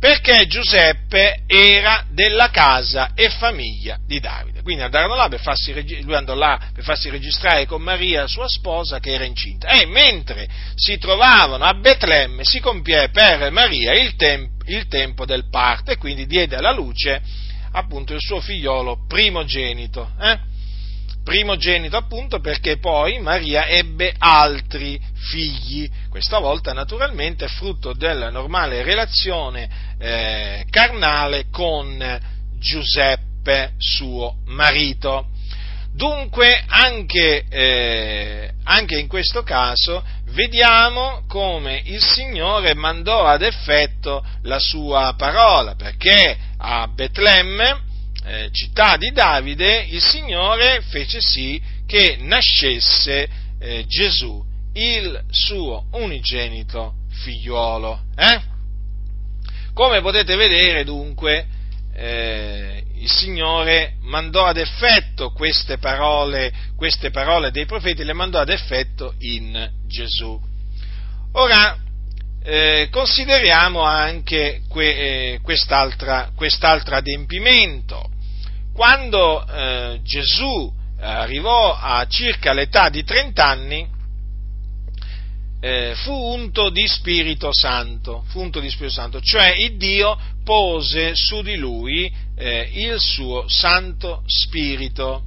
[0.00, 4.55] Perché Giuseppe era della casa e famiglia di Davide.
[4.66, 8.98] Quindi andarono là per farsi, lui andò là per farsi registrare con Maria, sua sposa,
[8.98, 9.68] che era incinta.
[9.68, 15.48] E mentre si trovavano a Betlemme si compie per Maria il, temp- il tempo del
[15.48, 17.22] parto e quindi diede alla luce
[17.70, 20.10] appunto il suo figliolo primogenito.
[20.20, 20.54] Eh?
[21.22, 25.00] primogenito appunto perché poi Maria ebbe altri
[25.30, 31.98] figli, questa volta naturalmente frutto della normale relazione eh, carnale con
[32.58, 33.35] Giuseppe,
[33.78, 35.28] suo marito.
[35.92, 44.58] Dunque anche, eh, anche in questo caso vediamo come il Signore mandò ad effetto la
[44.58, 47.80] sua parola, perché a Betlemme
[48.26, 53.28] eh, città di Davide, il Signore fece sì che nascesse
[53.58, 58.00] eh, Gesù, il suo unigenito figliuolo.
[58.16, 58.40] Eh?
[59.72, 61.46] Come potete vedere dunque,
[61.94, 68.48] eh, il Signore mandò ad effetto queste parole, queste parole dei profeti, le mandò ad
[68.48, 70.36] effetto in Gesù.
[71.34, 71.78] Ora,
[72.42, 78.10] eh, consideriamo anche que, eh, quest'altra, quest'altro adempimento
[78.72, 83.88] quando eh, Gesù arrivò a circa l'età di 30 anni,
[85.66, 91.16] eh, fu unto di Spirito Santo, fu unto di Spirito Santo, cioè il Dio pose
[91.16, 95.24] su di lui eh, il suo Santo Spirito.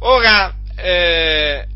[0.00, 1.66] Ora, eh,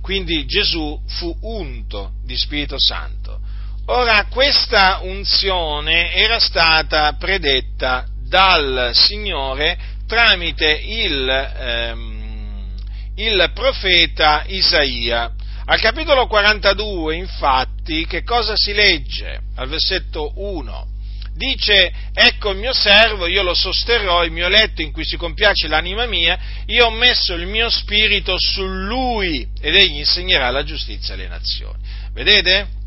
[0.00, 3.40] quindi Gesù fu unto di Spirito Santo.
[3.86, 12.74] Ora, questa unzione era stata predetta dal Signore tramite il, ehm,
[13.16, 15.32] il profeta Isaia.
[15.70, 19.38] Al capitolo 42, infatti, che cosa si legge?
[19.56, 20.86] Al versetto 1.
[21.34, 25.68] Dice, ecco il mio servo, io lo sosterrò, il mio letto in cui si compiace
[25.68, 31.12] l'anima mia, io ho messo il mio spirito su lui ed egli insegnerà la giustizia
[31.12, 31.82] alle nazioni.
[32.14, 32.77] Vedete?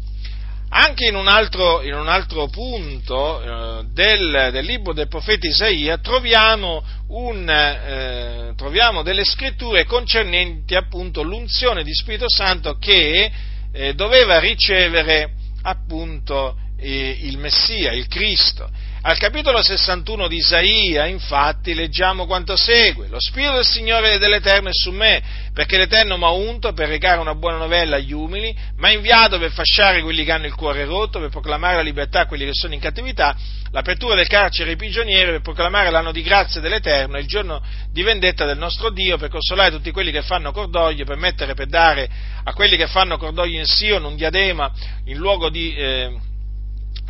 [0.73, 5.97] Anche in un altro, in un altro punto eh, del, del, libro del profeta Isaia
[5.97, 13.29] troviamo, un, eh, troviamo, delle scritture concernenti appunto l'unzione di Spirito Santo che
[13.73, 18.69] eh, doveva ricevere appunto eh, il Messia, il Cristo.
[19.03, 23.07] Al capitolo 61 di Isaia, infatti, leggiamo quanto segue.
[23.07, 25.23] Lo Spirito del Signore e dell'Eterno è su me,
[25.55, 29.39] perché l'Eterno mi ha unto per recare una buona novella agli umili, mi ha inviato
[29.39, 32.53] per fasciare quelli che hanno il cuore rotto, per proclamare la libertà a quelli che
[32.53, 33.35] sono in cattività,
[33.71, 37.59] l'apertura del carcere ai prigionieri, per proclamare l'anno di grazia dell'Eterno, il giorno
[37.91, 41.65] di vendetta del nostro Dio, per consolare tutti quelli che fanno cordoglio, per mettere per
[41.65, 42.07] dare
[42.43, 44.71] a quelli che fanno cordoglio in Sion un diadema
[45.05, 45.73] in luogo di...
[45.73, 46.29] Eh,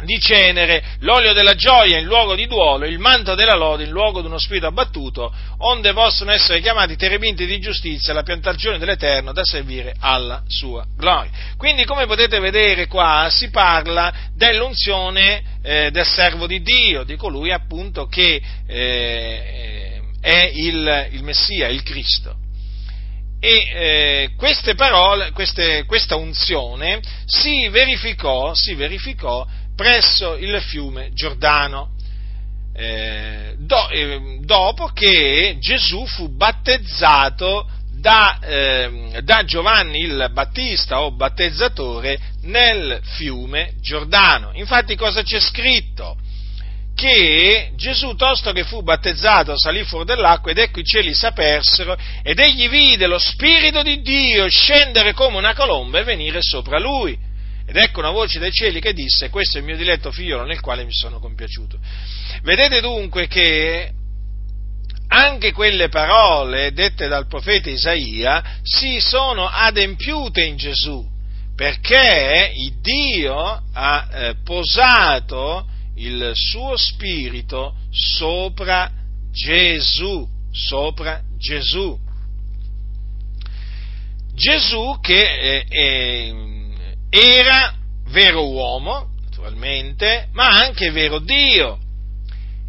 [0.04, 4.22] di cenere, l'olio della gioia in luogo di duolo, il manto della lode in luogo
[4.22, 9.44] di uno spirito abbattuto, onde possono essere chiamati terebinti di giustizia, la piantagione dell'Eterno da
[9.44, 11.32] servire alla sua gloria.
[11.58, 17.52] Quindi, come potete vedere qua, si parla dell'unzione eh, del servo di Dio, di colui
[17.52, 22.38] appunto che eh, è il, il Messia, il Cristo.
[23.44, 31.92] E eh, queste parole, queste, questa unzione si verificò, si verificò presso il fiume Giordano,
[32.74, 37.68] eh, do, eh, dopo che Gesù fu battezzato
[38.02, 44.52] da, eh, da, Giovanni il Battista o battezzatore nel fiume Giordano.
[44.54, 46.18] Infatti cosa c'è scritto?
[46.96, 52.40] Che Gesù, tosto che fu battezzato, salì fuori dell'acqua ed ecco i cieli s'apersero ed
[52.40, 57.18] egli vide lo Spirito di Dio scendere come una colomba e venire sopra lui
[57.66, 60.60] ed ecco una voce dai cieli che disse, questo è il mio diletto figliolo nel
[60.60, 61.80] quale mi sono compiaciuto.
[62.44, 63.92] Vedete dunque che
[65.08, 71.06] anche quelle parole dette dal profeta Isaia si sono adempiute in Gesù,
[71.56, 78.90] perché Dio ha eh, posato il suo spirito sopra
[79.32, 82.00] Gesù, sopra Gesù.
[84.34, 86.51] Gesù che eh,
[87.14, 87.76] era
[88.08, 91.78] vero uomo, naturalmente, ma anche vero Dio.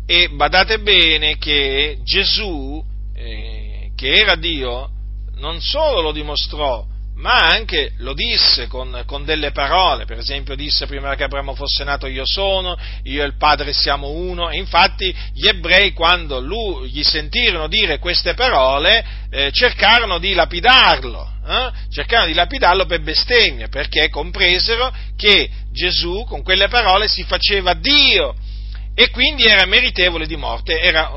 [0.04, 2.84] E badate bene che Gesù,
[3.14, 4.90] eh, che era Dio,
[5.36, 6.84] non solo lo dimostrò,
[7.22, 11.84] ma anche lo disse con, con, delle parole, per esempio disse prima che Abramo fosse
[11.84, 16.90] nato io sono, io e il Padre siamo uno, e infatti gli ebrei quando lui,
[16.90, 21.70] gli sentirono dire queste parole eh, cercarono di lapidarlo, eh?
[21.92, 28.34] cercarono di lapidarlo per bestemmie, perché compresero che Gesù con quelle parole si faceva Dio.
[28.94, 31.10] E quindi era meritevole di morte, era,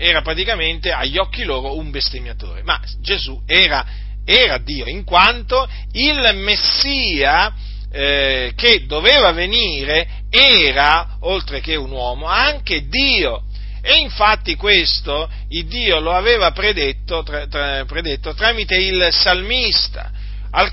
[0.00, 3.86] era praticamente agli occhi loro un bestemmiatore, ma Gesù era,
[4.30, 7.52] era Dio, in quanto il Messia
[7.92, 13.42] eh, che doveva venire era, oltre che un uomo, anche Dio.
[13.82, 20.10] E infatti questo il Dio lo aveva predetto, tra, tra, predetto tramite il salmista.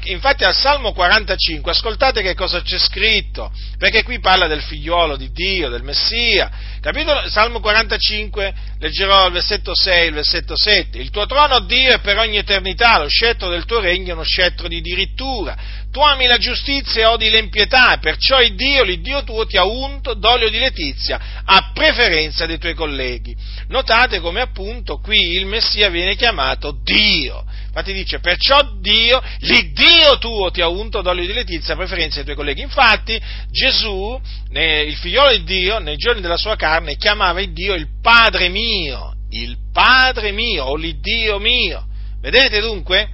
[0.06, 5.30] Infatti al Salmo 45, ascoltate che cosa c'è scritto, perché qui parla del figliuolo di
[5.32, 6.50] Dio, del Messia.
[6.82, 10.98] Capitolo, Salmo 45, leggerò il versetto 6 e il versetto 7.
[10.98, 14.24] Il tuo trono, Dio, è per ogni eternità, lo scettro del tuo regno è uno
[14.24, 15.56] scettro di dirittura.
[15.92, 20.16] Tu ami la giustizia e odi l'empietà, perciò il Dio, l'Iddio tuo, ti ha unto
[20.16, 23.36] d'olio di letizia, a preferenza dei tuoi colleghi.
[23.68, 27.46] Notate come appunto qui il Messia viene chiamato Dio.
[27.78, 32.24] Infatti dice, perciò Dio, l'Iddio tuo ti ha unto d'olio di letizia a preferenza dei
[32.24, 32.62] tuoi colleghi.
[32.62, 33.22] Infatti
[33.52, 34.20] Gesù,
[34.50, 39.14] il figliolo di Dio, nei giorni della sua carne, chiamava il Dio il Padre mio,
[39.30, 41.86] il Padre mio o l'Iddio mio.
[42.20, 43.10] Vedete dunque?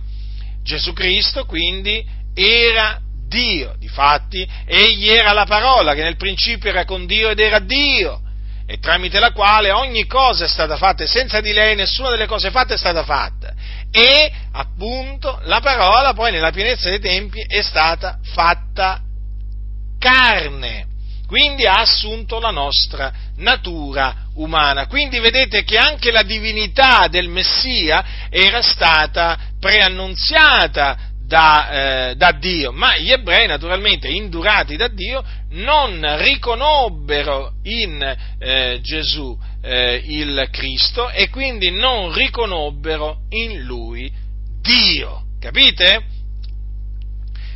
[0.63, 2.01] Gesù Cristo quindi
[2.33, 7.59] era Dio, difatti egli era la parola che nel principio era con Dio ed era
[7.59, 8.21] Dio
[8.65, 12.27] e tramite la quale ogni cosa è stata fatta e senza di lei nessuna delle
[12.27, 13.53] cose fatte è stata fatta.
[13.95, 18.99] E appunto la parola poi nella pienezza dei tempi è stata fatta
[19.99, 20.87] carne,
[21.27, 24.87] quindi ha assunto la nostra natura umana.
[24.87, 30.97] Quindi vedete che anche la divinità del Messia era stata preannunziata
[31.33, 31.69] da,
[32.11, 39.35] eh, da, Dio, ma gli ebrei naturalmente indurati da Dio non riconobbero in eh, Gesù
[39.63, 44.11] eh, il Cristo e quindi non riconobbero in lui
[44.61, 45.23] Dio.
[45.39, 46.03] Capite?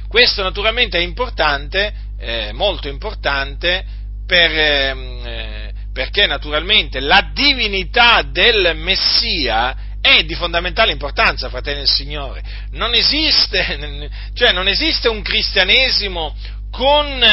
[0.07, 2.05] Questo naturalmente è importante,
[2.53, 3.85] molto importante,
[4.25, 9.77] per, ehm, eh, perché naturalmente la divinità del Messia
[10.07, 12.43] è di fondamentale importanza, fratelli del Signore.
[12.71, 16.35] Non esiste, cioè non esiste un cristianesimo
[16.71, 17.23] con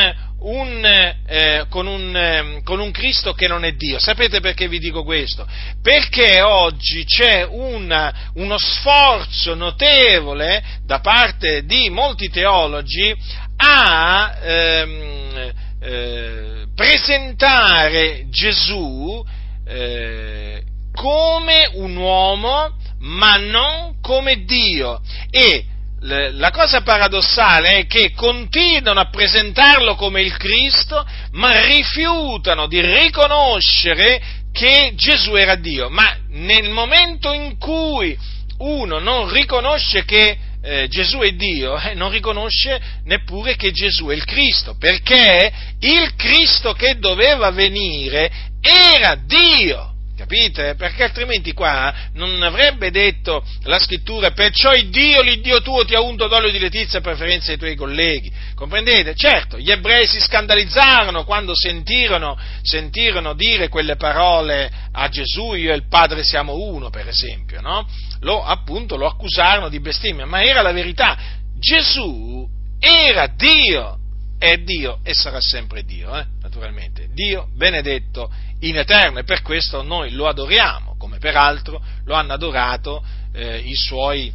[0.45, 0.85] un,
[1.27, 3.99] eh, con, un, eh, con un, Cristo che non è Dio.
[3.99, 5.47] Sapete perché vi dico questo?
[5.83, 13.15] Perché oggi c'è una, uno sforzo notevole da parte di molti teologi
[13.57, 19.25] a ehm, eh, presentare Gesù
[19.67, 20.63] eh,
[20.95, 25.01] come un uomo, ma non come Dio.
[25.31, 25.67] E
[26.01, 34.21] la cosa paradossale è che continuano a presentarlo come il Cristo, ma rifiutano di riconoscere
[34.53, 35.89] che Gesù era Dio.
[35.89, 38.17] Ma nel momento in cui
[38.59, 44.15] uno non riconosce che eh, Gesù è Dio, eh, non riconosce neppure che Gesù è
[44.15, 48.31] il Cristo, perché il Cristo che doveva venire
[48.61, 49.94] era Dio.
[50.17, 50.77] Capite?
[50.77, 56.01] Perché altrimenti qua non avrebbe detto la scrittura, perciò il Dio, l'Iddio tuo ti ha
[56.01, 58.33] unto d'olio di letizia a preferenza dei tuoi colleghi.
[58.55, 59.15] Comprendete?
[59.17, 65.77] Certo, gli ebrei si scandalizzarono quando sentirono, sentirono dire quelle parole a Gesù, io e
[65.77, 67.85] il Padre siamo uno, per esempio, no?
[68.21, 71.19] Lo, appunto, lo accusarono di bestemmia, ma era la verità.
[71.59, 72.49] Gesù
[72.79, 73.99] era Dio,
[74.39, 76.25] è Dio e sarà sempre Dio, eh?
[76.55, 77.09] Naturalmente.
[77.13, 83.05] Dio benedetto in eterno e per questo noi lo adoriamo, come peraltro lo hanno adorato
[83.33, 84.33] eh, i, suoi,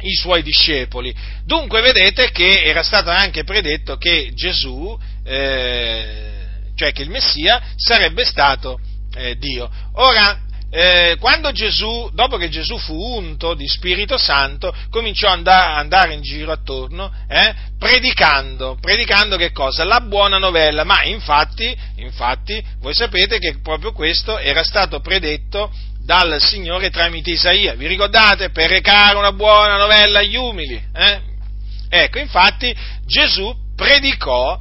[0.00, 1.14] i suoi discepoli.
[1.44, 6.30] Dunque vedete che era stato anche predetto che Gesù, eh,
[6.74, 8.78] cioè che il Messia, sarebbe stato
[9.14, 9.70] eh, Dio.
[9.94, 10.38] Ora,
[10.74, 16.22] eh, quando Gesù, dopo che Gesù fu unto di Spirito Santo, cominciò ad andare in
[16.22, 19.84] giro attorno, eh, predicando, predicando che cosa?
[19.84, 25.70] La buona novella, ma infatti, infatti, voi sapete che proprio questo era stato predetto
[26.02, 28.48] dal Signore tramite Isaia, vi ricordate?
[28.48, 31.20] Per recare una buona novella agli umili, eh?
[31.90, 34.58] Ecco, infatti Gesù predicò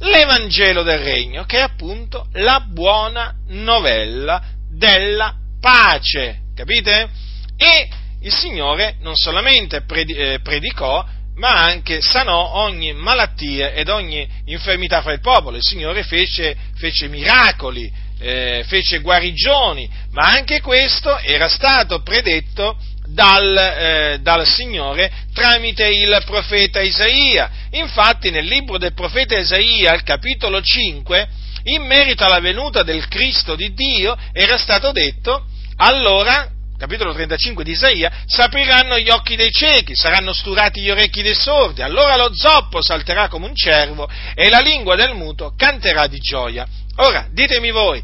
[0.00, 7.08] l'Evangelo del Regno, che è appunto la buona novella della pace, capite?
[7.56, 7.88] E
[8.20, 11.02] il Signore non solamente eh, predicò,
[11.36, 15.56] ma anche sanò ogni malattia ed ogni infermità fra il popolo.
[15.56, 17.90] Il Signore fece, fece miracoli,
[18.20, 26.22] eh, fece guarigioni, ma anche questo era stato predetto dal, eh, dal, Signore tramite il
[26.26, 27.50] profeta Isaia.
[27.70, 31.28] Infatti nel libro del profeta Isaia, al capitolo 5,
[31.64, 35.46] in merito alla venuta del Cristo di Dio, era stato detto,
[35.76, 36.48] allora,
[36.78, 41.82] capitolo 35 di Isaia, s'apriranno gli occhi dei ciechi, saranno sturati gli orecchi dei sordi,
[41.82, 46.66] allora lo zoppo salterà come un cervo e la lingua del muto canterà di gioia.
[46.96, 48.02] Ora, ditemi voi,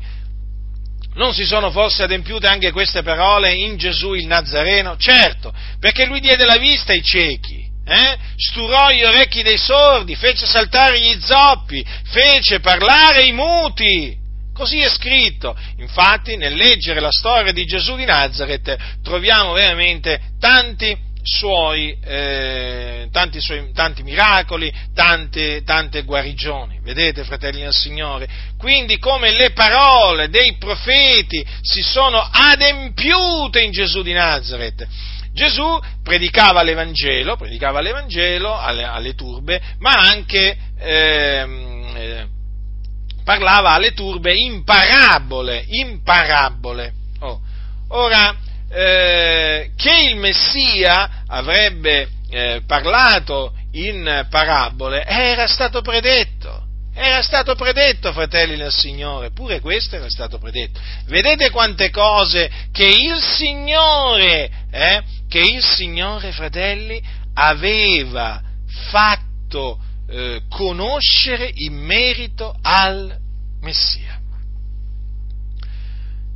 [1.14, 4.96] non si sono forse adempiute anche queste parole in Gesù il Nazareno?
[4.96, 8.18] Certo, perché lui diede la vista ai ciechi, eh?
[8.36, 14.19] sturò gli orecchi dei sordi, fece saltare gli zoppi, fece parlare i muti.
[14.60, 15.56] Così è scritto.
[15.78, 23.40] Infatti, nel leggere la storia di Gesù di Nazareth, troviamo veramente tanti suoi, eh, tanti,
[23.40, 26.78] suoi, tanti miracoli, tante, tante guarigioni.
[26.82, 28.28] Vedete, fratelli del Signore?
[28.58, 34.86] Quindi come le parole dei profeti si sono adempiute in Gesù di Nazareth.
[35.32, 42.26] Gesù predicava l'Evangelo, predicava l'Evangelo alle, alle turbe, ma anche ehm, eh,
[43.30, 46.92] parlava alle turbe in parabole, in parabole.
[47.20, 47.40] Oh.
[47.90, 48.36] Ora,
[48.68, 56.66] eh, che il Messia avrebbe eh, parlato in parabole era stato predetto.
[56.92, 60.80] Era stato predetto, fratelli del Signore, pure questo era stato predetto.
[61.06, 67.00] Vedete quante cose che il Signore, eh, che il Signore, fratelli,
[67.34, 68.42] aveva
[68.90, 69.78] fatto
[70.10, 73.19] eh, conoscere in merito al
[73.60, 74.18] Messia.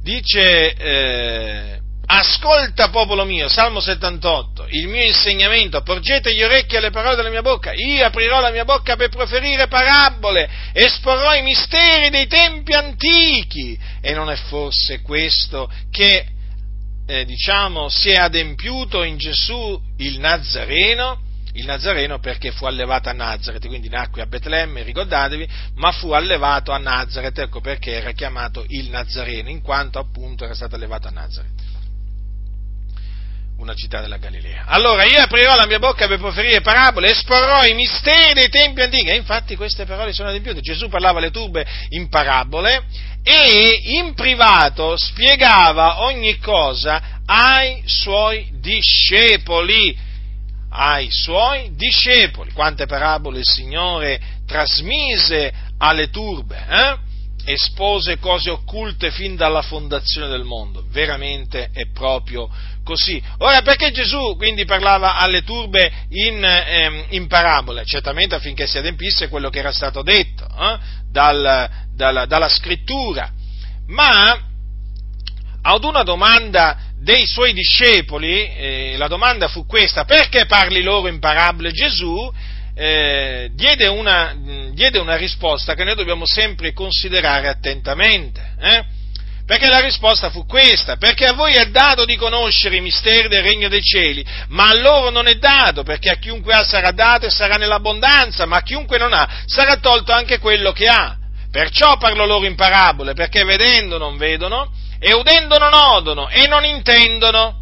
[0.02, 7.16] Dice eh, Ascolta, popolo mio, Salmo 78, il mio insegnamento, porgete gli orecchi alle parole
[7.16, 12.26] della mia bocca, io aprirò la mia bocca per proferire parabole, esporrò i misteri dei
[12.26, 13.78] tempi antichi.
[14.02, 16.26] E non è forse questo che,
[17.06, 21.20] eh, diciamo, si è adempiuto in Gesù il Nazareno?
[21.54, 26.72] Il Nazareno perché fu allevato a Nazareth, quindi nacque a Betlemme, ricordatevi, ma fu allevato
[26.72, 31.10] a Nazareth, ecco perché era chiamato il Nazareno, in quanto appunto era stato allevato a
[31.10, 31.62] Nazareth
[33.64, 34.64] una città della Galilea.
[34.66, 39.08] Allora io aprirò la mia bocca per proferire parabole, esporrò i misteri dei tempi antichi.
[39.08, 40.60] E infatti queste parole sono adempiute.
[40.60, 42.84] Gesù parlava alle turbe in parabole
[43.22, 50.03] e in privato spiegava ogni cosa ai suoi discepoli.
[50.76, 52.50] Ai suoi discepoli.
[52.52, 56.98] Quante parabole il Signore trasmise alle turbe, eh?
[57.46, 60.84] espose cose occulte fin dalla fondazione del mondo.
[60.90, 62.48] Veramente è proprio
[62.82, 63.22] così.
[63.38, 67.84] Ora, perché Gesù quindi parlava alle turbe in, ehm, in parabole?
[67.84, 70.78] Certamente affinché si adempisse quello che era stato detto eh,
[71.10, 73.30] dal, dalla, dalla scrittura.
[73.86, 74.52] Ma
[75.62, 81.18] ad una domanda dei suoi discepoli, eh, la domanda fu questa, perché parli loro in
[81.18, 81.70] parabole?
[81.70, 82.32] Gesù
[82.74, 84.34] eh, diede, una,
[84.72, 88.40] diede, una, risposta che noi dobbiamo sempre considerare attentamente.
[88.58, 88.84] Eh?
[89.46, 93.42] Perché la risposta fu questa, perché a voi è dato di conoscere i misteri del
[93.42, 97.26] regno dei cieli, ma a loro non è dato, perché a chiunque ha sarà dato
[97.26, 101.18] e sarà nell'abbondanza, ma a chiunque non ha sarà tolto anche quello che ha.
[101.50, 104.72] Perciò parlo loro in parabole, perché vedendo non vedono,
[105.06, 107.60] e udendo non odono, e non intendono.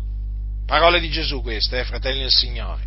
[0.64, 2.82] Parole di Gesù queste, eh, fratelli del Signore.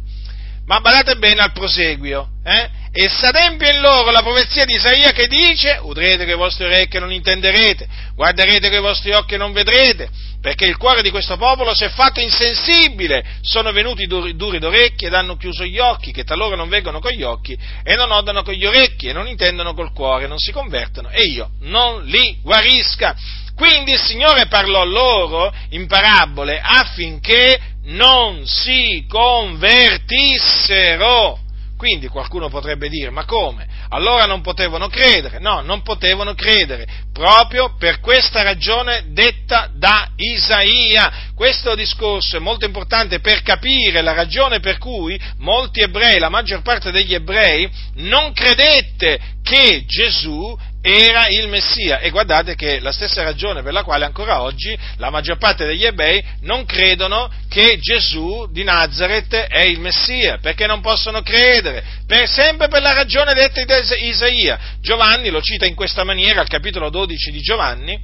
[0.66, 2.70] Ma badate bene al proseguio, eh?
[2.93, 6.95] E s'adempie in loro la profezia di Isaia che dice, udrete con i vostri orecchi
[6.95, 7.86] e non intenderete,
[8.16, 11.84] guarderete con i vostri occhi e non vedrete, perché il cuore di questo popolo si
[11.84, 16.56] è fatto insensibile, sono venuti duri, duri d'orecchi ed hanno chiuso gli occhi, che talora
[16.56, 19.91] non vengono con gli occhi e non odano con gli orecchi e non intendono col
[19.91, 23.43] cuore, non si convertono e io non li guarisca.
[23.56, 31.39] Quindi il Signore parlò loro in parabole affinché non si convertissero.
[31.78, 33.68] Quindi qualcuno potrebbe dire, ma come?
[33.89, 35.39] Allora non potevano credere?
[35.39, 41.12] No, non potevano credere, proprio per questa ragione detta da Isaia.
[41.36, 46.62] Questo discorso è molto importante per capire la ragione per cui molti ebrei, la maggior
[46.62, 53.23] parte degli ebrei, non credette che Gesù era il Messia e guardate che la stessa
[53.23, 58.47] ragione per la quale ancora oggi la maggior parte degli ebrei non credono che Gesù
[58.51, 63.65] di Nazareth è il Messia, perché non possono credere, per, sempre per la ragione detta
[63.65, 64.59] da Isaia.
[64.79, 67.99] Giovanni lo cita in questa maniera al capitolo 12 di Giovanni,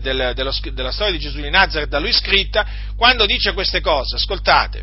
[0.00, 2.66] del, dello, della storia di Gesù di Nazareth da lui scritta,
[2.96, 4.82] quando dice queste cose, ascoltate,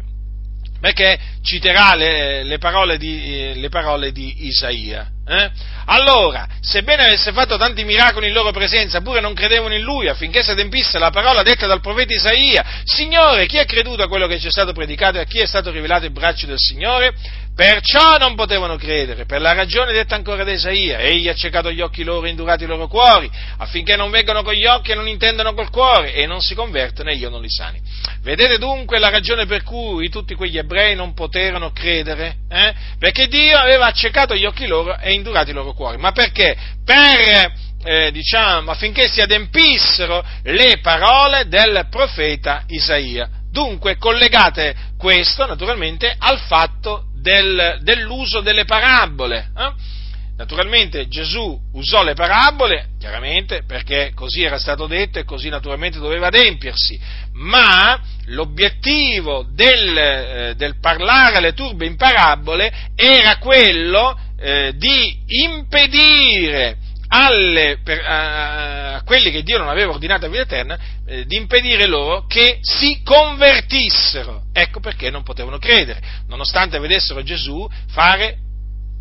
[0.80, 5.20] perché citerà le, le, parole, di, le parole di Isaia.
[5.32, 5.50] Eh?
[5.86, 10.44] Allora, sebbene avesse fatto tanti miracoli in loro presenza, pure non credevano in lui affinché
[10.44, 12.66] si adempisse la parola detta dal profeta Isaia.
[12.84, 15.46] Signore, chi ha creduto a quello che ci è stato predicato e a chi è
[15.46, 17.14] stato rivelato il braccio del Signore?
[17.54, 21.00] Perciò non potevano credere, per la ragione detta ancora da Isaia.
[21.00, 24.54] Egli ha ciecato gli occhi loro e indurato i loro cuori, affinché non vengano con
[24.54, 27.50] gli occhi e non intendano col cuore e non si convertono e io non li
[27.50, 27.80] sani.
[28.22, 32.36] Vedete dunque la ragione per cui tutti quegli ebrei non poterono credere?
[32.50, 32.74] Eh?
[32.98, 35.98] Perché Dio aveva accecato gli occhi loro e indurato i loro cuori.
[35.98, 36.56] Ma perché?
[36.86, 43.30] Per eh, diciamo, affinché si adempissero le parole del profeta Isaia.
[43.52, 49.52] Dunque collegate questo naturalmente al fatto del, dell'uso delle parabole.
[49.58, 50.00] Eh?
[50.38, 56.28] Naturalmente Gesù usò le parabole, chiaramente, perché così era stato detto e così naturalmente doveva
[56.28, 57.00] adempiersi,
[57.34, 66.78] ma l'obiettivo del, eh, del parlare alle turbe in parabole era quello eh, di impedire
[67.14, 71.36] alle, per, a, a, quelli che Dio non aveva ordinato a vita eterna, eh, di
[71.36, 74.44] impedire loro che si convertissero.
[74.54, 78.38] Ecco perché non potevano credere, nonostante vedessero Gesù fare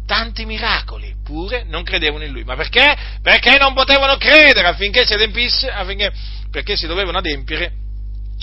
[0.07, 2.43] tanti miracoli, pure non credevano in lui.
[2.43, 2.97] Ma perché?
[3.23, 6.11] Perché non potevano credere affinché si adempisse, affinché,
[6.51, 7.73] perché si dovevano adempiere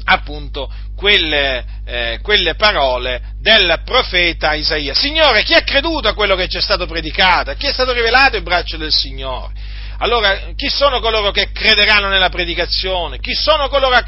[0.05, 4.93] appunto quelle, eh, quelle, parole del profeta Isaia.
[4.93, 7.51] Signore, chi ha creduto a quello che ci è stato predicato?
[7.51, 9.53] A chi è stato rivelato il braccio del Signore?
[9.99, 13.19] Allora, chi sono coloro che crederanno nella predicazione?
[13.19, 14.03] Chi sono coloro a,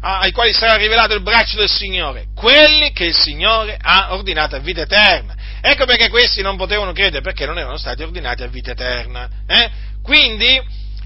[0.00, 2.26] a, ai quali sarà rivelato il braccio del Signore?
[2.34, 5.36] Quelli che il Signore ha ordinato a vita eterna.
[5.60, 9.28] Ecco perché questi non potevano credere, perché non erano stati ordinati a vita eterna.
[9.46, 9.70] Eh?
[10.02, 10.60] Quindi,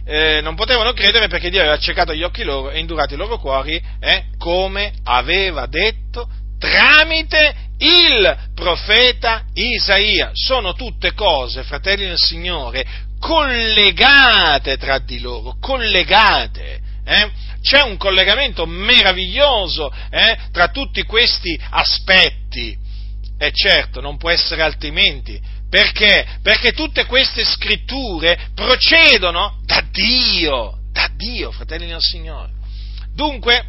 [0.05, 3.39] eh, non potevano credere perché Dio aveva accecato gli occhi loro e indurato i loro
[3.39, 6.29] cuori, eh, come aveva detto
[6.59, 10.31] tramite il profeta Isaia.
[10.33, 12.87] Sono tutte cose, fratelli del Signore,
[13.19, 16.81] collegate tra di loro, collegate.
[17.05, 17.31] Eh?
[17.61, 22.77] C'è un collegamento meraviglioso eh, tra tutti questi aspetti.
[23.39, 25.41] E certo, non può essere altrimenti,
[25.73, 26.27] perché?
[26.43, 32.51] Perché tutte queste scritture procedono da Dio, da Dio, fratelli del Signore.
[33.15, 33.69] Dunque,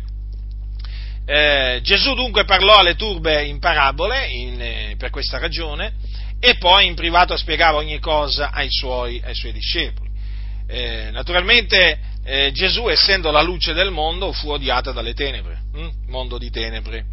[1.26, 5.94] eh, Gesù dunque parlò alle turbe in parabole in, eh, per questa ragione
[6.42, 10.10] e poi in privato spiegava ogni cosa ai suoi, ai suoi discepoli.
[10.68, 15.90] Eh, naturalmente eh, Gesù, essendo la luce del mondo, fu odiato dalle tenebre, hm?
[16.08, 17.06] mondo di tenebre.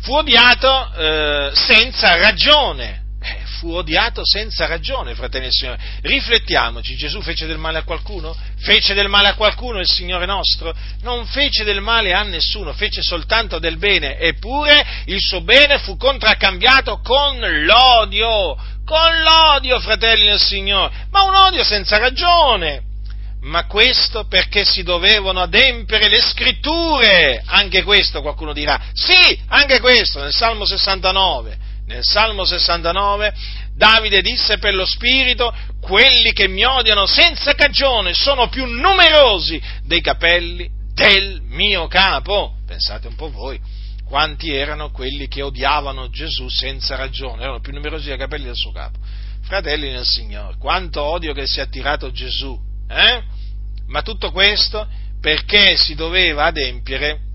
[0.00, 3.08] Fu odiato eh, senza ragione,
[3.58, 5.82] fu odiato senza ragione, fratelli e signori.
[6.00, 8.34] Riflettiamoci, Gesù fece del male a qualcuno?
[8.58, 10.74] Fece del male a qualcuno il Signore nostro?
[11.02, 15.96] Non fece del male a nessuno, fece soltanto del bene, eppure il suo bene fu
[15.96, 22.88] contraccambiato con l'odio, con l'odio, fratelli del Signore, ma un odio senza ragione.
[23.42, 27.42] Ma questo perché si dovevano adempiere le scritture.
[27.46, 28.78] Anche questo qualcuno dirà.
[28.92, 33.34] Sì, anche questo nel Salmo 69 nel Salmo 69,
[33.74, 40.00] Davide disse per lo Spirito, quelli che mi odiano senza cagione sono più numerosi dei
[40.00, 42.54] capelli del mio capo.
[42.64, 43.60] Pensate un po' voi,
[44.04, 48.70] quanti erano quelli che odiavano Gesù senza ragione, erano più numerosi dei capelli del suo
[48.70, 48.98] capo.
[49.42, 52.56] Fratelli nel Signore, quanto odio che si è attirato Gesù,
[52.88, 53.22] eh?
[53.88, 54.86] Ma tutto questo
[55.20, 57.29] perché si doveva adempiere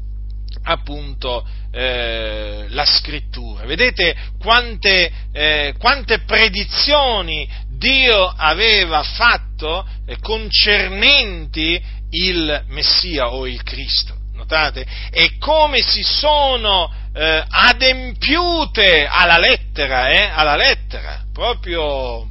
[0.64, 3.66] appunto eh, la scrittura.
[3.66, 7.48] Vedete quante, eh, quante, predizioni
[7.78, 11.82] Dio aveva fatto eh, concernenti
[12.12, 14.16] il Messia o il Cristo.
[14.34, 14.86] Notate?
[15.12, 22.30] E come si sono eh, adempiute alla lettera, eh, alla lettera, proprio,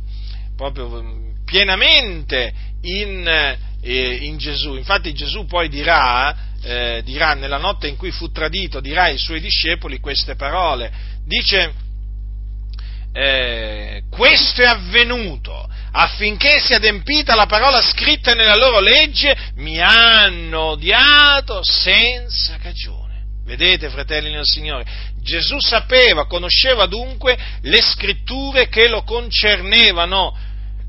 [0.56, 1.02] proprio
[1.44, 2.52] pienamente
[2.82, 3.26] in,
[3.80, 4.76] eh, in Gesù.
[4.76, 9.40] Infatti Gesù poi dirà eh, dirà nella notte in cui fu tradito, dirà ai suoi
[9.40, 10.90] discepoli queste parole.
[11.26, 11.72] Dice,
[13.12, 20.70] eh, questo è avvenuto affinché sia adempita la parola scritta nella loro legge, mi hanno
[20.70, 23.02] odiato senza cagione.
[23.44, 24.84] Vedete, fratelli nel Signore,
[25.22, 30.36] Gesù sapeva, conosceva dunque le scritture che lo concernevano,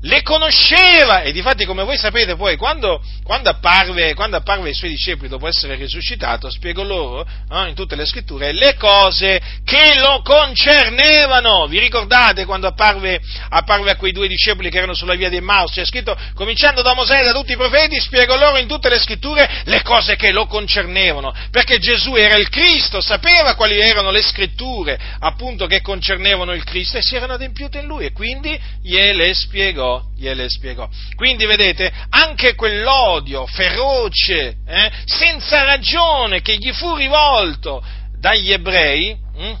[0.02, 4.90] le conosceva e difatti come voi sapete poi quando, quando, apparve, quando apparve ai suoi
[4.90, 10.20] discepoli dopo essere risuscitato spiegò loro eh, in tutte le scritture le cose che lo
[10.22, 11.66] concernevano.
[11.66, 15.72] Vi ricordate quando apparve, apparve a quei due discepoli che erano sulla via di Emmaus
[15.72, 18.98] c'è scritto cominciando da Mosè e da tutti i profeti spiegò loro in tutte le
[18.98, 21.34] scritture le cose che lo concernevano.
[21.50, 26.98] Perché Gesù era il Cristo sapeva quali erano le scritture appunto che concernevano il Cristo
[26.98, 29.85] e si erano adempiute in lui e quindi gliele spiegò
[30.16, 30.88] gliele spiegò.
[31.14, 37.84] Quindi vedete, anche quell'odio feroce, eh, senza ragione, che gli fu rivolto
[38.18, 39.58] dagli ebrei, hm,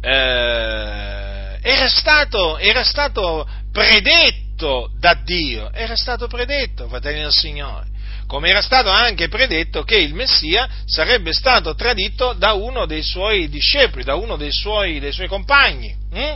[0.00, 7.94] eh, era, stato, era stato predetto da Dio, era stato predetto, fratelli del Signore
[8.26, 13.48] come era stato anche predetto che il Messia sarebbe stato tradito da uno dei suoi
[13.48, 15.94] discepoli, da uno dei suoi, dei suoi compagni.
[16.12, 16.34] Hm?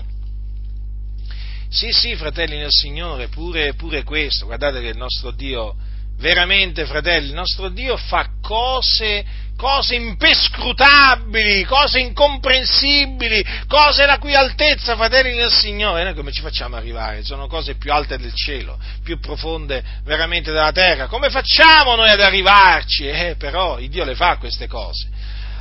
[1.72, 4.46] Sì, sì, fratelli nel Signore, pure, pure questo.
[4.46, 5.76] Guardate che il nostro Dio,
[6.18, 9.24] veramente, fratelli, il nostro Dio fa cose,
[9.56, 16.74] cose impescrutabili, cose incomprensibili, cose la cui altezza, fratelli nel Signore, noi come ci facciamo
[16.74, 17.22] arrivare?
[17.22, 21.06] Sono cose più alte del cielo, più profonde veramente della terra.
[21.06, 23.06] Come facciamo noi ad arrivarci?
[23.06, 25.08] Eh, però il Dio le fa queste cose.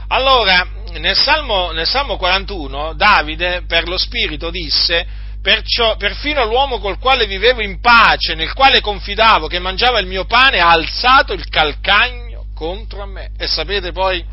[0.07, 6.99] Allora, nel Salmo, nel Salmo 41, Davide, per lo Spirito, disse, Perciò, perfino l'uomo col
[6.99, 11.47] quale vivevo in pace, nel quale confidavo, che mangiava il mio pane, ha alzato il
[11.47, 13.31] calcagno contro me.
[13.37, 14.23] E sapete poi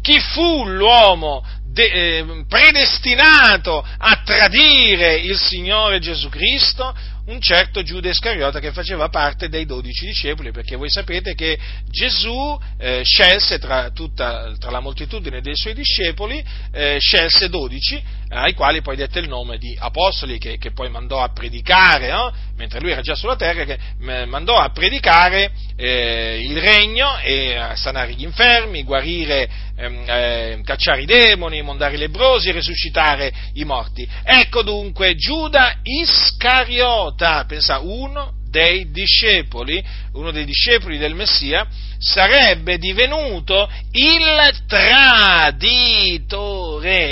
[0.00, 6.94] chi fu l'uomo de, eh, predestinato a tradire il Signore Gesù Cristo?
[7.24, 11.56] un certo Giuda Iscariota che faceva parte dei dodici discepoli, perché voi sapete che
[11.88, 18.02] Gesù eh, scelse tra, tutta, tra, la moltitudine dei suoi discepoli, eh, scelse dodici,
[18.32, 22.32] ai quali poi dette il nome di apostoli, che, che poi mandò a predicare, no?
[22.56, 27.56] mentre lui era già sulla terra, che eh, mandò a predicare eh, il regno e
[27.56, 33.64] a sanare gli infermi, guarire, ehm, eh, cacciare i demoni, mondare i lebrosi, risuscitare i
[33.64, 34.08] morti.
[34.22, 41.66] Ecco dunque Giuda Iscariota, pensa, uno dei discepoli, uno dei discepoli del Messia,
[42.02, 45.94] sarebbe divenuto il traditore.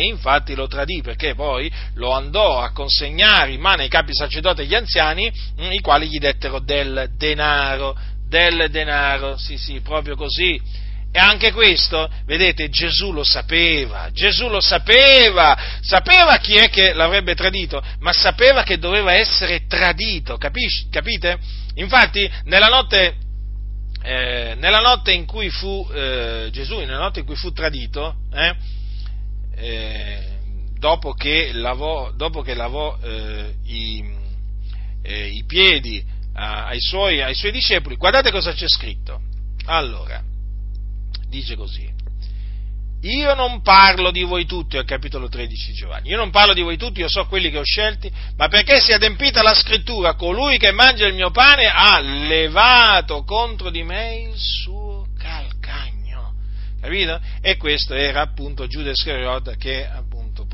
[0.03, 4.65] Infatti lo tradì perché poi lo andò a consegnare in mano ai capi sacerdoti e
[4.65, 5.31] agli anziani,
[5.61, 7.97] mm, i quali gli dettero del denaro
[8.31, 10.89] del denaro, sì sì, proprio così.
[11.13, 17.35] E anche questo, vedete, Gesù lo sapeva, Gesù lo sapeva, sapeva chi è che l'avrebbe
[17.35, 21.37] tradito, ma sapeva che doveva essere tradito, capisci, capite?
[21.75, 23.17] Infatti, nella notte,
[24.03, 28.57] eh, nella notte in cui fu eh, Gesù, nella notte in cui fu tradito, eh,
[29.57, 30.39] eh
[30.79, 34.03] dopo che lavò, dopo che lavò eh, i,
[35.03, 39.21] eh, i piedi ai suoi, ai suoi discepoli, guardate cosa c'è scritto.
[39.67, 40.23] Allora,
[41.29, 42.00] dice così.
[43.03, 46.61] Io non parlo di voi tutti, al capitolo 13 di Giovanni, io non parlo di
[46.61, 50.15] voi tutti, io so quelli che ho scelti, ma perché si è adempita la scrittura,
[50.15, 56.35] colui che mangia il mio pane ha levato contro di me il suo calcagno.
[56.79, 57.21] Capito?
[57.41, 60.47] E questo era appunto Giuda Iscariota che appunto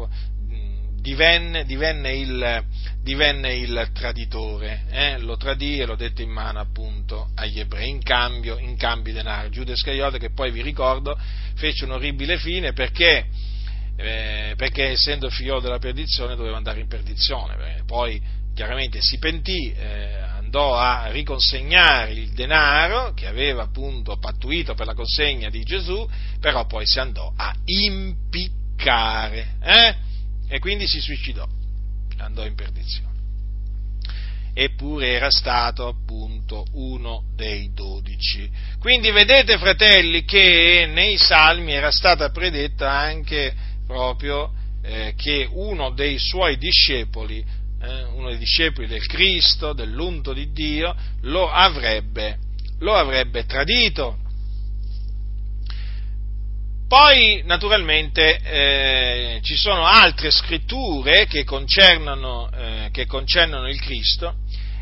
[1.07, 2.65] divenne, divenne, il,
[3.07, 5.19] divenne il, traditore, eh?
[5.19, 9.19] lo tradì e lo dette in mano appunto agli ebrei, in cambio, in cambio di
[9.19, 9.49] denaro.
[9.49, 11.17] Giuda Iscariota che poi vi ricordo
[11.55, 13.27] fece un orribile fine perché,
[13.97, 18.21] eh, perché essendo figlio della perdizione doveva andare in perdizione, poi
[18.53, 24.95] chiaramente si pentì, eh, andò a riconsegnare il denaro che aveva appunto pattuito per la
[24.95, 26.05] consegna di Gesù,
[26.41, 29.55] però poi si andò a impiccare.
[29.63, 29.95] Eh?
[30.49, 31.47] e quindi si suicidò,
[32.19, 33.15] andò in perdizione.
[34.55, 38.51] Eppure era stato appunto uno dei dodici.
[38.79, 43.55] Quindi vedete, fratelli, che nei salmi era stata predetta anche
[43.87, 44.51] proprio
[44.83, 47.45] eh, che uno dei suoi discepoli,
[47.83, 52.39] eh, uno dei discepoli del Cristo, dell'unto di Dio, lo avrebbe,
[52.79, 54.19] lo avrebbe tradito.
[56.89, 64.37] Poi, naturalmente, eh, ci sono altre scritture che concernono, eh, che concernono il Cristo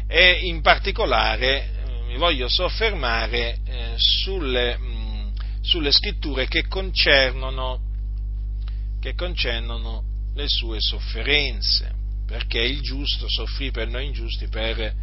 [0.07, 5.33] e in particolare eh, mi voglio soffermare eh, sulle, mh,
[5.63, 7.81] sulle, scritture che concernono,
[9.01, 10.03] che concernono
[10.35, 11.91] le sue sofferenze,
[12.27, 14.95] perché il giusto soffrì per noi ingiusti per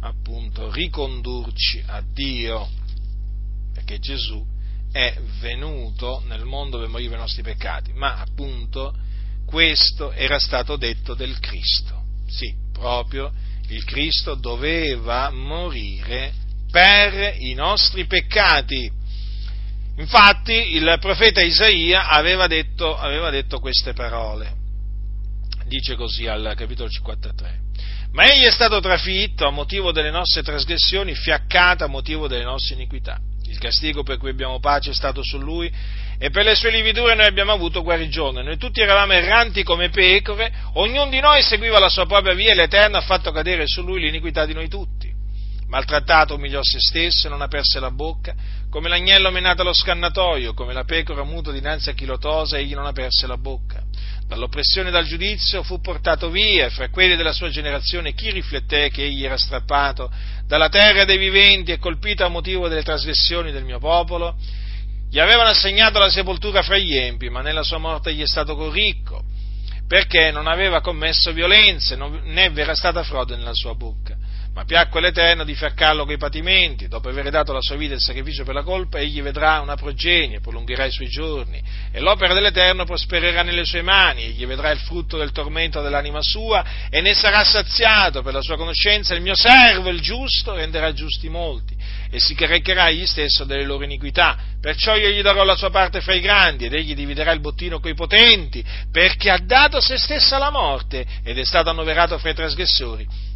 [0.00, 2.68] appunto ricondurci a Dio,
[3.72, 4.53] perché Gesù
[4.94, 8.94] è venuto nel mondo per morire i nostri peccati, ma appunto
[9.44, 12.04] questo era stato detto del Cristo.
[12.28, 13.32] Sì, proprio
[13.70, 16.32] il Cristo doveva morire
[16.70, 18.88] per i nostri peccati.
[19.96, 24.54] Infatti il profeta Isaia aveva detto, aveva detto queste parole.
[25.66, 27.62] Dice così al capitolo 53.
[28.12, 32.76] Ma egli è stato trafitto a motivo delle nostre trasgressioni, fiaccato a motivo delle nostre
[32.76, 33.18] iniquità.
[33.54, 35.72] Il castigo per cui abbiamo pace è stato su lui
[36.18, 38.42] e per le sue lividure noi abbiamo avuto guarigione.
[38.42, 42.56] Noi tutti eravamo erranti come pecore, ognuno di noi seguiva la sua propria via e
[42.56, 45.08] l'Eterno ha fatto cadere su lui l'iniquità di noi tutti.
[45.68, 48.34] Maltrattato umiliò se stesso e non aperse la bocca,
[48.68, 52.74] come l'agnello menato allo scannatoio, come la pecora muto dinanzi a chi lo tosa, egli
[52.74, 53.84] non aperse la bocca.
[54.26, 58.88] Dall'oppressione e dal giudizio fu portato via, e fra quelli della sua generazione chi rifletté
[58.88, 60.10] che egli era strappato
[60.46, 64.36] dalla terra dei viventi e colpito a motivo delle trasgressioni del mio popolo?
[65.10, 68.56] Gli avevano assegnato la sepoltura fra gli empi, ma nella sua morte egli è stato
[68.56, 69.22] corricco,
[69.86, 74.13] perché non aveva commesso violenze, né v'era stata frode nella sua bocca.
[74.54, 78.44] Ma piacque l'Eterno di fiaccarlo coi patimenti, dopo aver dato la sua vita il sacrificio
[78.44, 83.42] per la colpa, egli vedrà una progenie, prolungherà i suoi giorni, e l'opera dell'Eterno prospererà
[83.42, 88.22] nelle sue mani, egli vedrà il frutto del tormento dell'anima sua, e ne sarà saziato
[88.22, 91.74] per la sua conoscenza, il mio servo, il giusto, renderà giusti molti,
[92.08, 96.00] e si caricherà egli stesso delle loro iniquità, perciò io gli darò la sua parte
[96.00, 100.36] fra i grandi, ed egli dividerà il bottino coi potenti, perché ha dato se stesso
[100.36, 103.32] alla morte, ed è stato annoverato fra i trasgressori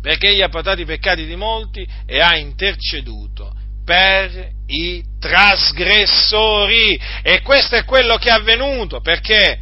[0.00, 3.52] perché egli ha portato i peccati di molti e ha interceduto
[3.84, 7.00] per i trasgressori.
[7.22, 9.58] E questo è quello che è avvenuto, perché,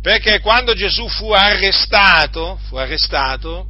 [0.00, 3.68] perché quando Gesù fu arrestato, fu arrestato,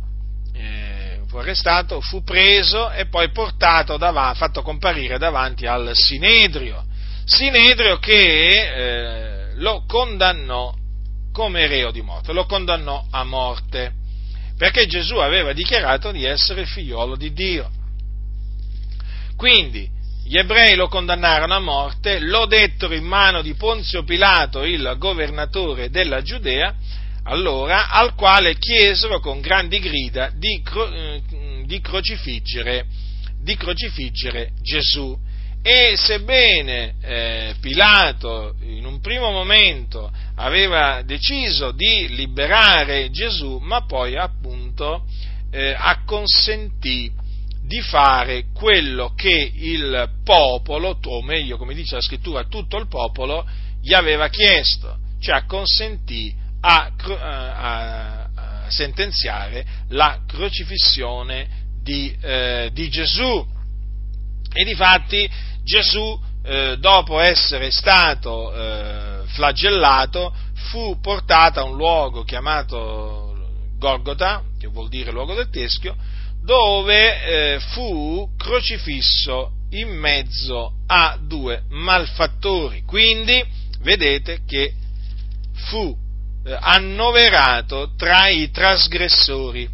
[0.54, 6.84] eh, fu arrestato, fu preso e poi portato davanti, fatto comparire davanti al Sinedrio.
[7.24, 10.74] Sinedrio che eh, lo condannò
[11.30, 14.00] come reo di morte, lo condannò a morte
[14.62, 17.68] perché Gesù aveva dichiarato di essere figliolo di Dio.
[19.34, 19.90] Quindi
[20.24, 25.90] gli ebrei lo condannarono a morte, lo dettero in mano di Ponzio Pilato, il governatore
[25.90, 26.76] della Giudea,
[27.24, 31.22] allora, al quale chiesero con grandi grida di, cro- eh,
[31.64, 32.86] di, crocifiggere,
[33.42, 35.18] di crocifiggere Gesù.
[35.64, 44.16] E sebbene eh, Pilato in un primo momento aveva deciso di liberare Gesù, ma poi
[44.16, 45.04] appunto
[45.52, 47.12] eh, acconsentì
[47.64, 53.46] di fare quello che il popolo, o meglio come dice la scrittura, tutto il popolo
[53.80, 61.48] gli aveva chiesto, cioè acconsentì a, a, a sentenziare la crocifissione
[61.80, 63.60] di, eh, di Gesù.
[64.54, 65.30] E difatti
[65.64, 70.34] Gesù, eh, dopo essere stato eh, flagellato,
[70.70, 73.36] fu portato a un luogo chiamato
[73.78, 75.96] Gorgota, che vuol dire luogo del teschio,
[76.44, 82.82] dove eh, fu crocifisso in mezzo a due malfattori.
[82.82, 83.44] Quindi
[83.80, 84.72] vedete che
[85.68, 85.96] fu
[86.44, 89.68] eh, annoverato tra i trasgressori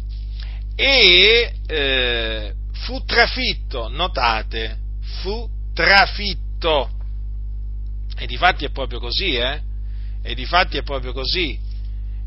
[0.75, 2.53] e eh,
[2.85, 4.77] fu trafitto, notate,
[5.21, 5.47] fu
[5.79, 6.89] trafitto.
[8.17, 9.61] E di fatti è proprio così, eh?
[10.21, 11.57] E di fatti è proprio così.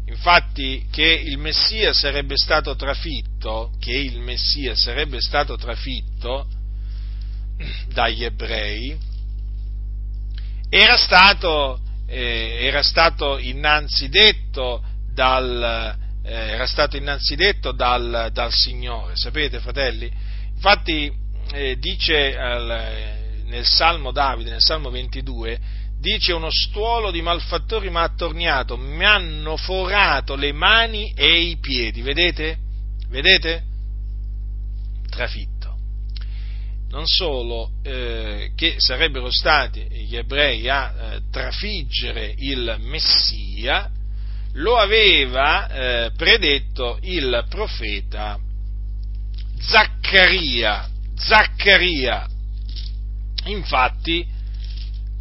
[0.07, 6.49] Infatti che il Messia sarebbe stato trafitto, che il Messia sarebbe stato trafitto
[7.93, 8.97] dagli ebrei,
[10.71, 14.83] era stato, eh, era stato innanzi detto
[15.13, 15.95] dal,
[16.25, 20.11] eh, era stato innanzi detto dal, dal Signore, sapete fratelli?
[20.55, 21.13] Infatti
[21.53, 23.21] eh, dice al,
[23.53, 25.59] nel Salmo Davide, nel Salmo 22,
[26.01, 31.59] dice uno stuolo di malfattori mi ha attorniato, mi hanno forato le mani e i
[31.59, 32.57] piedi, vedete?
[33.11, 33.63] Vedete?
[35.11, 35.77] Trafitto.
[36.89, 43.91] Non solo eh, che sarebbero stati gli ebrei a eh, trafiggere il Messia,
[44.55, 48.39] lo aveva eh, predetto il profeta
[49.59, 50.89] Zaccaria.
[51.15, 52.29] Zaccaria
[53.45, 54.27] Infatti,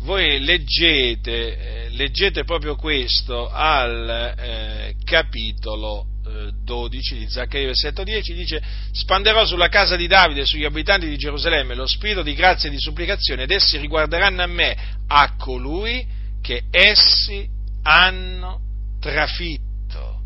[0.01, 8.33] voi leggete, eh, leggete proprio questo al eh, capitolo eh, 12 di Zaccaria, versetto 10,
[8.33, 8.61] dice
[8.91, 12.71] spanderò sulla casa di Davide e sugli abitanti di Gerusalemme lo spirito di grazia e
[12.71, 16.05] di supplicazione ed essi riguarderanno a me, a colui
[16.41, 17.47] che essi
[17.83, 18.59] hanno
[18.99, 20.21] trafitto.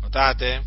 [0.00, 0.62] Notate?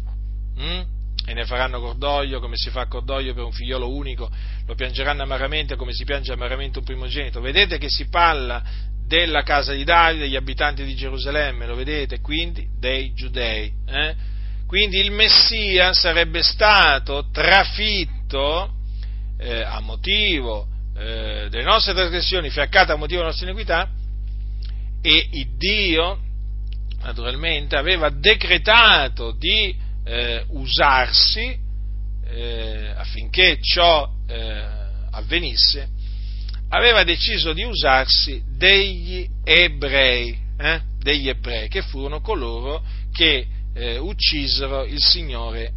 [0.59, 0.94] Mm?
[1.25, 4.29] E ne faranno cordoglio come si fa cordoglio per un figliolo unico,
[4.65, 7.41] lo piangeranno amaramente come si piange amaramente un primogenito.
[7.41, 8.63] Vedete che si parla
[9.07, 13.71] della casa di Davide, degli abitanti di Gerusalemme, lo vedete quindi dei giudei.
[13.87, 14.15] Eh?
[14.67, 18.73] Quindi il Messia sarebbe stato trafitto
[19.37, 20.67] eh, a motivo
[20.97, 23.89] eh, delle nostre trasgressioni, fiaccato a motivo delle nostre iniquità,
[25.01, 26.19] e Dio,
[27.01, 31.57] naturalmente, aveva decretato di eh, usarsi
[32.27, 34.63] eh, affinché ciò eh,
[35.11, 35.89] avvenisse,
[36.69, 44.85] aveva deciso di usarsi degli ebrei, eh, degli ebrei, che furono coloro che eh, uccisero
[44.85, 45.73] il Signore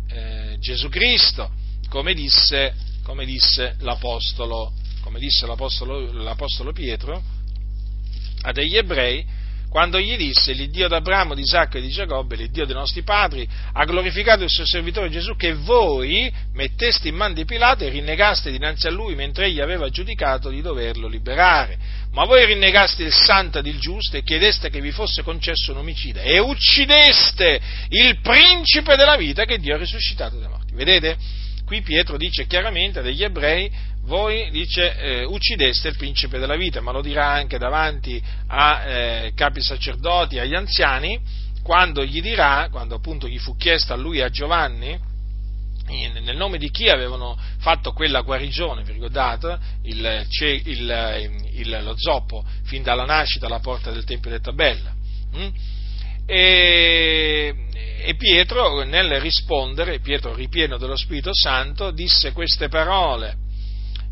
[0.58, 1.50] Gesù Cristo,
[1.88, 7.22] come disse, come disse, l'Apostolo, come disse l'Apostolo, l'Apostolo Pietro
[8.42, 9.24] a degli ebrei,
[9.68, 13.84] quando gli disse l'Iddio d'Abramo, di Isacco e di Giacobbe, l'Iddio dei nostri padri, ha
[13.84, 18.86] glorificato il suo servitore Gesù che voi metteste in mano di Pilato e rinnegaste dinanzi
[18.86, 21.76] a lui mentre egli aveva giudicato di doverlo liberare.
[22.12, 25.78] Ma voi rinnegaste il santo ed il giusto e chiedeste che vi fosse concesso un
[25.78, 27.60] omicida e uccideste
[27.90, 30.74] il principe della vita che Dio ha risuscitato dai morti.
[30.74, 31.16] Vedete?
[31.66, 33.70] Qui Pietro dice chiaramente degli ebrei
[34.08, 39.32] voi, dice, eh, uccideste il principe della vita, ma lo dirà anche davanti a eh,
[39.34, 41.20] capi sacerdoti, agli anziani,
[41.62, 44.98] quando gli dirà, quando appunto gli fu chiesto a lui e a Giovanni,
[45.88, 49.58] in, nel nome di chi avevano fatto quella guarigione, vi ricordate?
[49.82, 50.26] Il,
[50.64, 54.94] il, il, lo zoppo fin dalla nascita alla porta del Tempio di Tabella.
[55.34, 55.48] Hm?
[56.26, 57.54] E,
[58.04, 63.46] e Pietro, nel rispondere, Pietro ripieno dello Spirito Santo, disse queste parole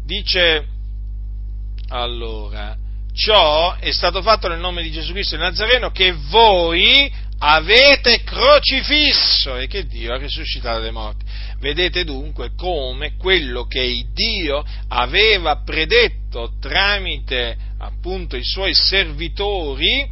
[0.07, 0.65] dice
[1.89, 2.77] allora,
[3.13, 9.57] ciò è stato fatto nel nome di Gesù Cristo il Nazareno che voi avete crocifisso
[9.57, 11.25] e che Dio ha risuscitato dai morti.
[11.59, 20.09] Vedete dunque come quello che Dio aveva predetto tramite appunto i suoi servitori eh,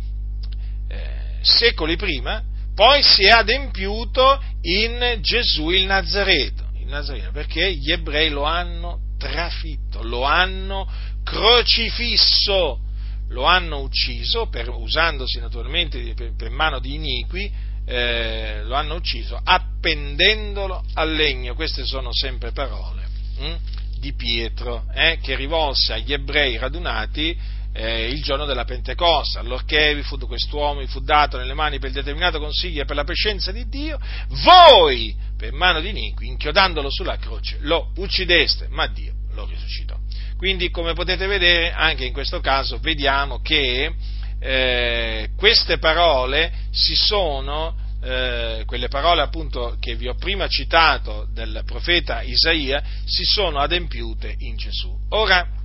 [1.40, 2.42] secoli prima,
[2.74, 9.03] poi si è adempiuto in Gesù il Nazareno, il Nazareno, perché gli ebrei lo hanno
[9.24, 10.86] trafitto, lo hanno
[11.22, 12.80] crocifisso,
[13.28, 17.50] lo hanno ucciso, per, usandosi naturalmente per, per mano di iniqui,
[17.86, 21.54] eh, lo hanno ucciso appendendolo al legno.
[21.54, 23.06] Queste sono sempre parole
[23.38, 23.56] hm,
[23.98, 27.36] di Pietro eh, che rivolse agli ebrei radunati
[27.76, 31.88] eh, il giorno della Pentecoste, allorché vi fu quest'uomo, vi fu dato nelle mani per
[31.88, 33.98] il determinato consiglio e per la prescenza di Dio,
[34.44, 39.98] voi, per mano di iniqui, inchiodandolo sulla croce, lo uccideste, ma Dio lo risuscitò.
[40.36, 43.92] Quindi, come potete vedere, anche in questo caso vediamo che
[44.38, 51.62] eh, queste parole si sono, eh, quelle parole appunto che vi ho prima citato del
[51.66, 54.96] profeta Isaia, si sono adempiute in Gesù.
[55.08, 55.62] Ora,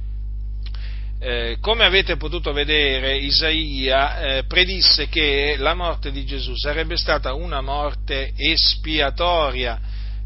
[1.21, 7.33] eh, come avete potuto vedere, Isaia eh, predisse che la morte di Gesù sarebbe stata
[7.33, 9.79] una morte espiatoria,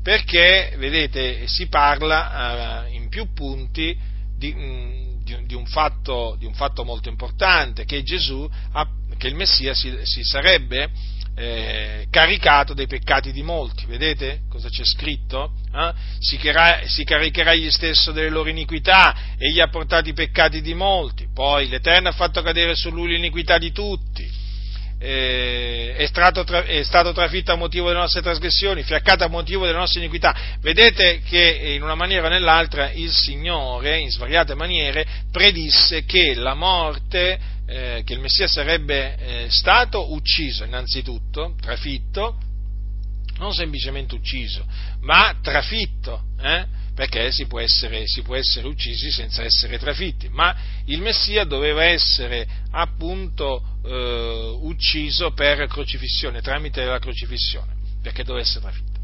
[0.04, 3.98] perché, vedete, si parla eh, in più punti
[4.38, 8.48] di, mh, mm, di, di, un fatto, di, un fatto, molto importante, che Gesù,
[9.18, 10.92] che il Messia si, si sarebbe
[11.36, 13.86] eh, caricato dei peccati di molti.
[13.86, 15.54] Vedete cosa c'è scritto?
[15.74, 15.94] Eh?
[16.20, 20.62] Si, chiara, si, caricherà egli stesso delle loro iniquità e gli ha portato i peccati
[20.62, 21.28] di molti.
[21.34, 24.42] Poi l'Eterno ha fatto cadere su lui l'iniquità di tutti.
[25.00, 26.32] Eh, è, tra,
[26.64, 30.34] è, stato trafitto a motivo delle nostre trasgressioni, fiaccato a motivo delle nostre iniquità.
[30.62, 36.54] Vedete che in una maniera o nell'altra il Signore, in svariate maniere, predisse che la
[36.54, 37.38] morte
[37.74, 42.38] eh, che il Messia sarebbe eh, stato ucciso innanzitutto, trafitto,
[43.38, 44.64] non semplicemente ucciso,
[45.02, 46.66] ma trafitto, eh?
[46.94, 50.56] perché si può, essere, si può, essere, uccisi senza essere trafitti, ma
[50.86, 58.62] il Messia doveva essere appunto eh, ucciso per crocifissione, tramite la crocifissione, perché doveva essere
[58.62, 59.00] trafitto.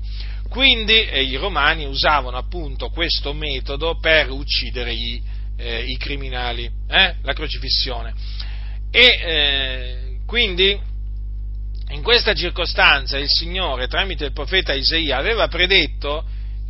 [0.47, 5.21] Quindi i romani usavano appunto questo metodo per uccidere i,
[5.57, 7.15] eh, i criminali, eh?
[7.21, 8.13] la crocifissione.
[8.91, 10.79] E eh, quindi
[11.89, 16.25] in questa circostanza il Signore, tramite il profeta Isaia, aveva predetto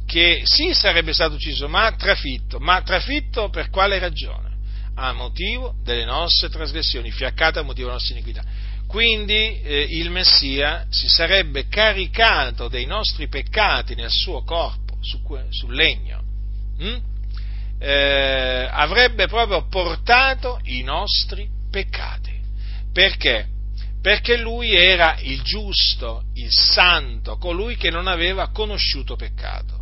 [0.06, 2.60] che sì sarebbe stato ucciso, ma trafitto.
[2.60, 4.48] Ma trafitto per quale ragione?
[4.96, 8.44] A motivo delle nostre trasgressioni, fiaccate a motivo delle nostre iniquità.
[8.88, 15.76] Quindi eh, il Messia si sarebbe caricato dei nostri peccati nel suo corpo, su, sul
[15.76, 16.24] legno.
[16.82, 16.96] Mm?
[17.78, 22.38] Eh, avrebbe proprio portato i nostri peccati.
[22.92, 23.48] Perché?
[24.02, 29.78] Perché lui era il giusto, il santo, colui che non aveva conosciuto peccato.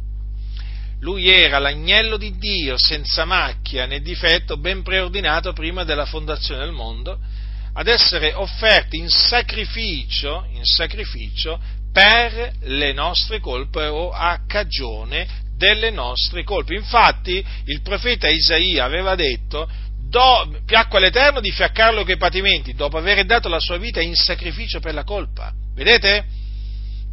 [1.01, 6.71] Lui era l'agnello di Dio senza macchia né difetto, ben preordinato prima della fondazione del
[6.71, 7.19] mondo,
[7.73, 11.61] ad essere offerti in sacrificio, in sacrificio
[11.93, 16.73] per le nostre colpe o a cagione delle nostre colpe.
[16.73, 19.69] Infatti il profeta Isaia aveva detto
[20.07, 24.79] do, piacque all'Eterno di fiaccarlo coi patimenti dopo aver dato la sua vita in sacrificio
[24.79, 25.53] per la colpa.
[25.73, 26.25] Vedete?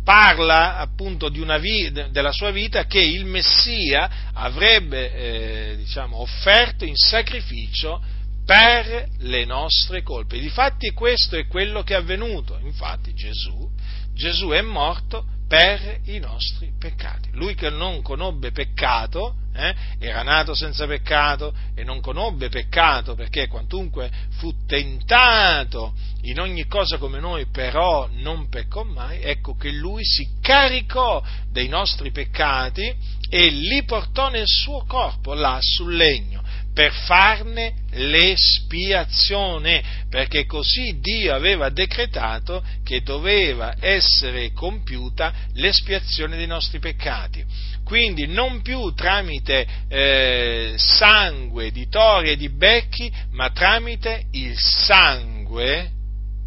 [0.04, 8.02] Parla appunto vi, della sua vita che il Messia avrebbe eh, diciamo, offerto in sacrificio
[8.44, 10.38] per le nostre colpe.
[10.38, 12.58] Difatti questo è quello che è avvenuto.
[12.62, 13.70] Infatti Gesù,
[14.12, 15.24] Gesù è morto
[15.54, 17.28] per i nostri peccati.
[17.30, 23.46] Lui che non conobbe peccato, eh, era nato senza peccato e non conobbe peccato perché
[23.46, 30.04] quantunque fu tentato in ogni cosa come noi, però non peccò mai, ecco che lui
[30.04, 32.92] si caricò dei nostri peccati
[33.30, 36.42] e li portò nel suo corpo là sul legno
[36.74, 46.80] per farne l'espiazione, perché così Dio aveva decretato che doveva essere compiuta l'espiazione dei nostri
[46.80, 47.44] peccati.
[47.84, 55.90] Quindi non più tramite eh, sangue di tori e di becchi, ma tramite il sangue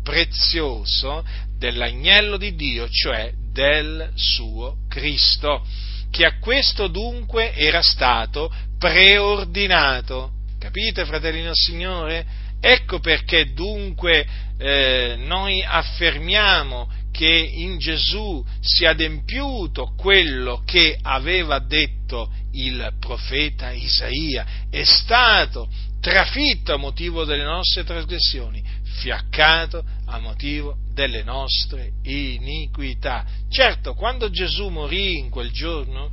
[0.04, 1.26] prezioso
[1.58, 5.66] dell'agnello di Dio, cioè del suo Cristo
[6.10, 10.32] che a questo dunque era stato preordinato.
[10.60, 12.26] Capite, fratelli del Signore?
[12.60, 14.26] Ecco perché dunque
[14.58, 23.72] eh, noi affermiamo che in Gesù si è adempiuto quello che aveva detto il profeta
[23.72, 25.68] Isaia, è stato
[26.00, 28.64] trafitto a motivo delle nostre trasgressioni,
[28.98, 33.26] fiaccato a motivo delle nostre iniquità.
[33.50, 36.12] Certo, quando Gesù morì in quel giorno,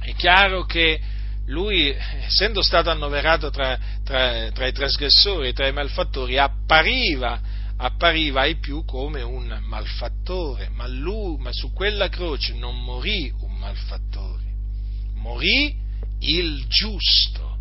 [0.00, 1.00] è chiaro che
[1.46, 1.94] lui,
[2.24, 7.40] essendo stato annoverato tra, tra, tra i trasgressori, tra i malfattori, appariva,
[7.76, 13.54] appariva ai più come un malfattore, ma, lui, ma su quella croce non morì un
[13.54, 14.42] malfattore,
[15.14, 15.74] morì
[16.20, 17.58] il giusto,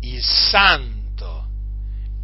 [0.00, 0.96] il santo,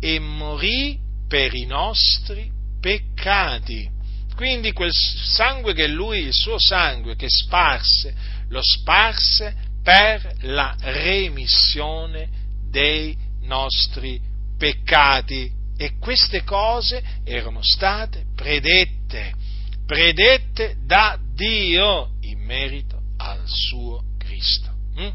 [0.00, 0.98] e morì
[1.32, 3.88] per i nostri peccati.
[4.36, 8.14] Quindi quel sangue che lui, il suo sangue che sparse,
[8.50, 12.28] lo sparse per la remissione
[12.68, 14.20] dei nostri
[14.58, 15.50] peccati.
[15.78, 19.32] E queste cose erano state predette,
[19.86, 24.70] predette da Dio in merito al suo Cristo.
[25.00, 25.08] Mm?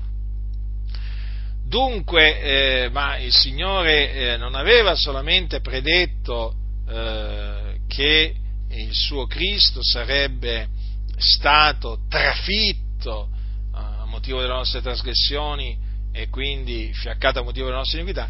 [1.67, 2.39] Dunque,
[2.85, 6.55] eh, ma il Signore eh, non aveva solamente predetto
[6.87, 8.33] eh, che
[8.69, 10.69] il suo Cristo sarebbe
[11.17, 15.77] stato trafitto eh, a motivo delle nostre trasgressioni
[16.13, 18.29] e quindi fiaccato a motivo delle nostre iniquità,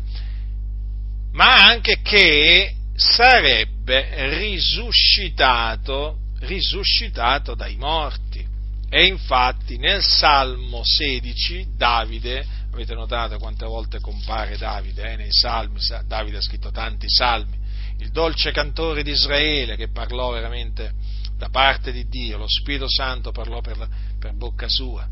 [1.34, 8.44] ma anche che sarebbe risuscitato, risuscitato dai morti.
[8.90, 15.80] E infatti nel Salmo 16 Davide, avete notato quante volte compare Davide eh, nei salmi,
[16.06, 17.58] Davide ha scritto tanti salmi,
[18.00, 20.94] il dolce cantore di Israele che parlò veramente
[21.36, 23.88] da parte di Dio, lo Spirito Santo parlò per, la,
[24.20, 25.08] per bocca sua.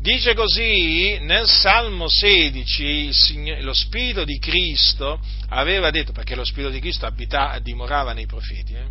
[0.00, 6.70] Dice così nel Salmo 16 Signore, lo Spirito di Cristo aveva detto, perché lo Spirito
[6.70, 8.86] di Cristo abita, dimorava nei profeti, eh?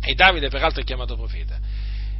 [0.00, 1.58] e Davide peraltro è chiamato profeta.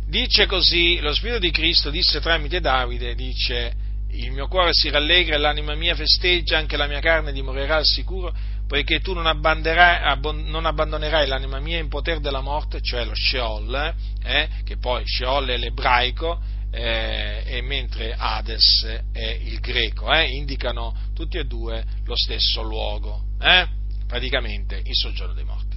[0.06, 5.34] Dice così, lo Spirito di Cristo disse tramite Davide, dice, il mio cuore si rallegra
[5.34, 8.34] e l'anima mia festeggia, anche la mia carne dimorerà al sicuro,
[8.66, 14.48] poiché tu non, non, abbandonerai l'anima mia in potere della morte, cioè lo Sheol, eh,
[14.64, 16.40] che poi Sheol è l'ebraico,
[16.70, 23.24] eh, e mentre Hades è il greco, eh, indicano tutti e due lo stesso luogo,
[23.40, 23.66] eh,
[24.06, 25.67] praticamente il soggiorno dei morti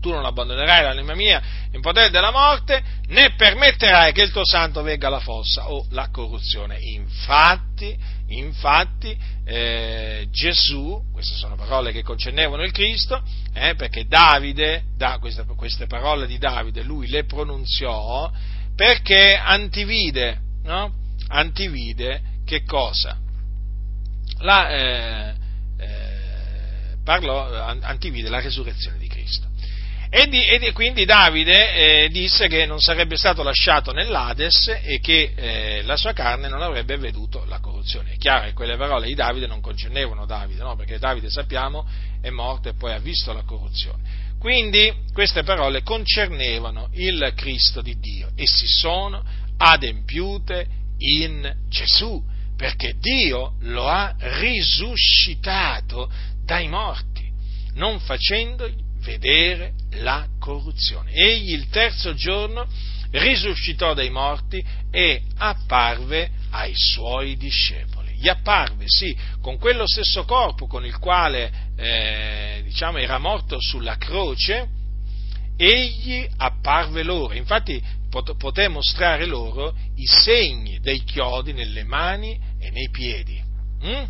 [0.00, 1.40] tu non abbandonerai l'anima mia
[1.72, 6.08] in potere della morte, né permetterai che il tuo santo vegga alla fossa o la
[6.10, 6.78] corruzione.
[6.80, 7.96] Infatti,
[8.28, 13.22] infatti eh, Gesù, queste sono parole che concernevano il Cristo,
[13.52, 18.30] eh, perché Davide, da queste, queste, parole di Davide, lui le pronunziò
[18.74, 20.94] perché antivide, no?
[21.28, 23.16] Antivide che cosa?
[24.38, 25.34] La, eh,
[25.78, 26.20] eh
[27.04, 27.52] parlò,
[27.82, 29.09] antivide la resurrezione di.
[30.12, 35.32] E, di, e quindi Davide eh, disse che non sarebbe stato lasciato nell'Ades e che
[35.36, 38.14] eh, la sua carne non avrebbe veduto la corruzione.
[38.14, 40.74] È chiaro che quelle parole di Davide non concernevano Davide, no?
[40.74, 41.88] perché Davide sappiamo
[42.20, 44.02] è morto e poi ha visto la corruzione.
[44.40, 49.22] Quindi queste parole concernevano il Cristo di Dio e si sono
[49.58, 50.66] adempiute
[50.98, 52.20] in Gesù,
[52.56, 56.10] perché Dio lo ha risuscitato
[56.44, 57.28] dai morti
[57.74, 61.12] non facendogli vedere la corruzione.
[61.12, 62.66] Egli il terzo giorno
[63.10, 68.14] risuscitò dai morti e apparve ai suoi discepoli.
[68.14, 73.96] Gli apparve, sì, con quello stesso corpo con il quale eh, diciamo, era morto sulla
[73.96, 74.68] croce,
[75.56, 77.34] egli apparve loro.
[77.34, 83.42] Infatti poté mostrare loro i segni dei chiodi nelle mani e nei piedi.
[83.84, 84.04] Mm?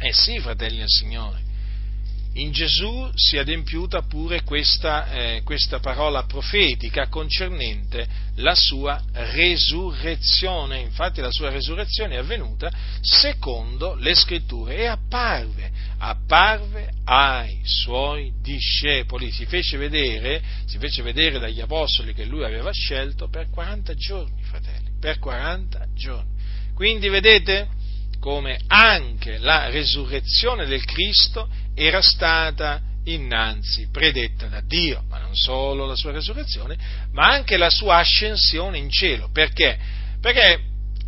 [0.00, 1.41] Eh sì, fratelli del Signore,
[2.34, 8.06] in Gesù si è adempiuta pure questa, eh, questa, parola profetica concernente
[8.36, 10.80] la sua resurrezione.
[10.80, 12.70] Infatti la sua resurrezione è avvenuta
[13.02, 19.30] secondo le scritture e apparve, apparve ai suoi discepoli.
[19.30, 24.42] Si fece vedere, si fece vedere dagli apostoli che lui aveva scelto per 40 giorni,
[24.42, 26.30] fratelli, per 40 giorni.
[26.74, 27.80] Quindi vedete?
[28.22, 35.86] Come anche la resurrezione del Cristo era stata innanzi predetta da Dio, ma non solo
[35.86, 36.78] la sua resurrezione,
[37.10, 39.28] ma anche la sua ascensione in cielo.
[39.32, 39.76] Perché?
[40.20, 40.60] Perché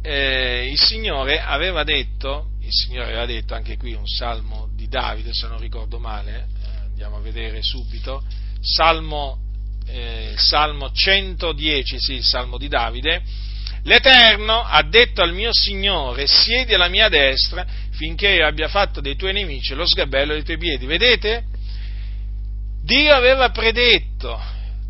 [0.02, 5.32] eh, il Signore aveva detto, il Signore aveva detto anche qui un salmo di Davide,
[5.32, 8.24] se non ricordo male, eh, andiamo a vedere subito,
[8.60, 9.38] salmo,
[9.86, 13.22] eh, salmo 110, sì, il salmo di Davide,
[13.84, 19.14] L'Eterno ha detto al mio Signore, siedi alla mia destra finché io abbia fatto dei
[19.14, 20.86] tuoi nemici lo sgabello dei tuoi piedi.
[20.86, 21.44] Vedete?
[22.82, 24.40] Dio aveva predetto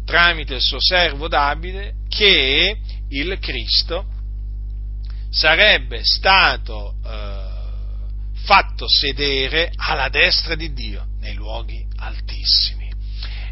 [0.05, 2.77] tramite il suo servo Davide che
[3.09, 4.07] il Cristo
[5.31, 12.93] sarebbe stato eh, fatto sedere alla destra di Dio nei luoghi altissimi.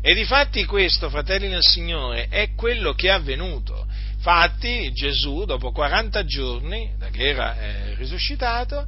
[0.01, 3.87] E difatti questo, fratelli nel Signore, è quello che è avvenuto.
[4.25, 8.87] Infatti Gesù, dopo 40 giorni, da che era eh, risuscitato,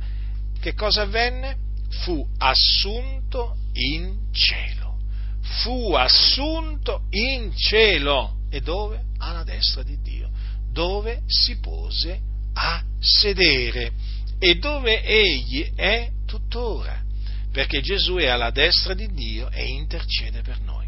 [0.61, 1.57] che cosa avvenne?
[2.05, 5.01] Fu assunto in cielo.
[5.41, 8.43] Fu assunto in cielo.
[8.49, 9.07] E dove?
[9.19, 10.31] Alla destra di Dio.
[10.71, 12.21] Dove si pose
[12.53, 13.91] a sedere.
[14.39, 17.03] E dove egli è tuttora.
[17.51, 20.87] Perché Gesù è alla destra di Dio e intercede per noi.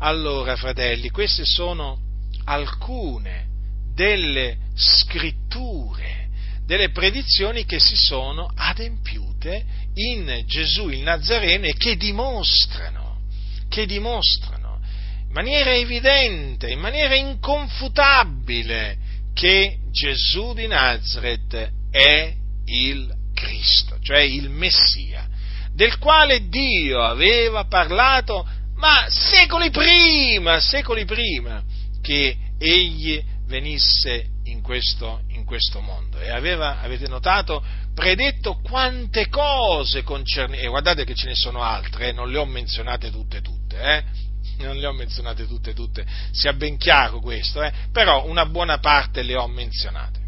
[0.00, 1.98] Allora, fratelli, queste sono
[2.44, 3.48] alcune
[4.00, 6.28] delle scritture,
[6.64, 9.62] delle predizioni che si sono adempiute
[9.92, 13.20] in Gesù il Nazareno e che dimostrano,
[13.68, 14.80] che dimostrano
[15.26, 18.96] in maniera evidente, in maniera inconfutabile
[19.34, 25.28] che Gesù di Nazareth è il Cristo, cioè il Messia,
[25.74, 31.62] del quale Dio aveva parlato ma secoli prima, secoli prima
[32.00, 36.18] che egli venisse in questo, in questo mondo.
[36.18, 37.62] E aveva, avete notato,
[37.92, 42.46] predetto quante cose concernenti, e guardate che ce ne sono altre, eh, non le ho
[42.46, 44.04] menzionate tutte tutte, eh?
[44.64, 47.72] non le ho menzionate tutte tutte, sia ben chiaro questo, eh?
[47.92, 50.18] però una buona parte le ho menzionate.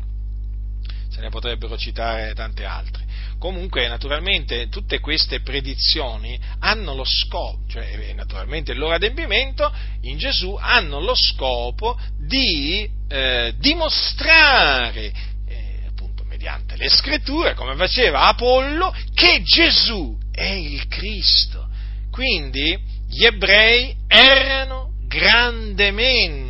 [1.09, 3.05] Se ne potrebbero citare tante altre.
[3.43, 9.69] Comunque, naturalmente, tutte queste predizioni hanno lo scopo, cioè eh, naturalmente il loro adempimento
[10.03, 15.13] in Gesù hanno lo scopo di eh, dimostrare,
[15.49, 21.69] eh, appunto mediante le scritture, come faceva Apollo, che Gesù è il Cristo.
[22.13, 22.79] Quindi
[23.09, 26.45] gli ebrei erano grandemente,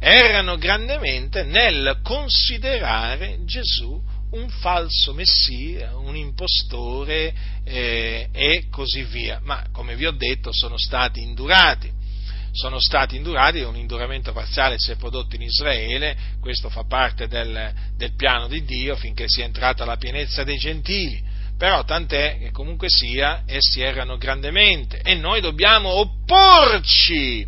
[0.00, 7.34] erano grandemente nel considerare Gesù un falso messia, un impostore
[7.64, 9.40] eh, e così via.
[9.42, 11.96] Ma come vi ho detto sono stati indurati.
[12.50, 17.72] Sono stati indurati, un induramento parziale si è prodotto in Israele, questo fa parte del,
[17.94, 21.22] del piano di Dio finché sia entrata la pienezza dei gentili.
[21.56, 27.46] Però tant'è che comunque sia, essi erano grandemente e noi dobbiamo opporci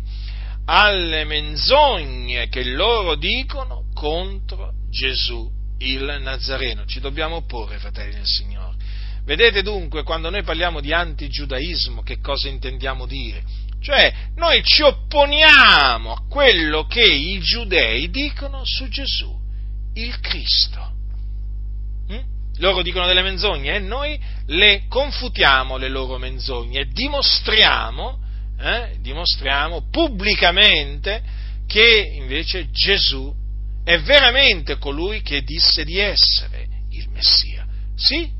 [0.65, 6.85] alle menzogne che loro dicono contro Gesù il Nazareno.
[6.85, 8.75] Ci dobbiamo opporre, fratelli del Signore.
[9.23, 13.43] Vedete dunque, quando noi parliamo di antigiudaismo, che cosa intendiamo dire?
[13.81, 19.35] Cioè, noi ci opponiamo a quello che i giudei dicono su Gesù,
[19.95, 20.91] il Cristo.
[22.07, 22.19] Hm?
[22.57, 28.19] Loro dicono delle menzogne e noi le confutiamo le loro menzogne e dimostriamo,
[28.59, 31.23] eh, dimostriamo pubblicamente
[31.65, 33.33] che invece Gesù
[33.83, 37.65] è veramente colui che disse di essere il Messia.
[37.95, 38.31] Sì,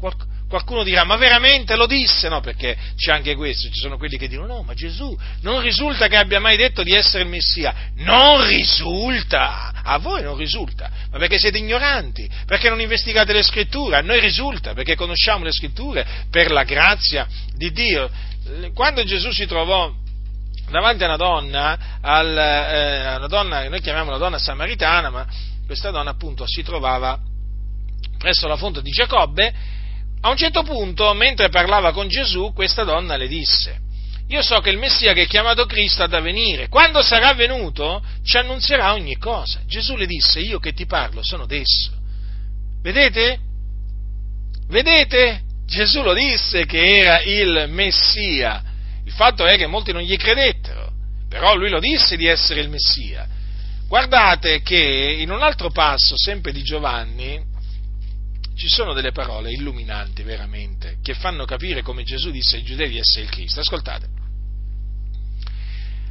[0.47, 2.27] qualcuno dirà, ma veramente lo disse?
[2.27, 6.07] No, perché c'è anche questo, ci sono quelli che dicono, no, ma Gesù non risulta
[6.07, 7.73] che abbia mai detto di essere il Messia.
[7.95, 9.72] Non risulta!
[9.84, 14.19] A voi non risulta, ma perché siete ignoranti, perché non investigate le scritture, a noi
[14.19, 18.09] risulta, perché conosciamo le scritture per la grazia di Dio.
[18.73, 19.91] quando Gesù si trovò
[20.72, 25.27] davanti a una donna, al, eh, una donna, noi chiamiamo la donna samaritana, ma
[25.65, 27.19] questa donna appunto si trovava
[28.18, 29.53] presso la fonte di Giacobbe,
[30.22, 33.80] a un certo punto, mentre parlava con Gesù, questa donna le disse,
[34.27, 38.02] io so che il Messia che è chiamato Cristo ha da venire, quando sarà venuto
[38.23, 39.60] ci annunzierà ogni cosa.
[39.65, 41.91] Gesù le disse, io che ti parlo sono d'esso.
[42.81, 43.39] Vedete?
[44.69, 45.41] Vedete?
[45.65, 48.64] Gesù lo disse che era il Messia.
[49.11, 50.89] Il fatto è che molti non gli credettero,
[51.27, 53.27] però lui lo disse di essere il Messia.
[53.85, 57.43] Guardate che in un altro passo, sempre di Giovanni,
[58.55, 62.97] ci sono delle parole illuminanti veramente, che fanno capire come Gesù disse ai giudei di
[62.99, 63.59] essere il Cristo.
[63.59, 64.07] Ascoltate.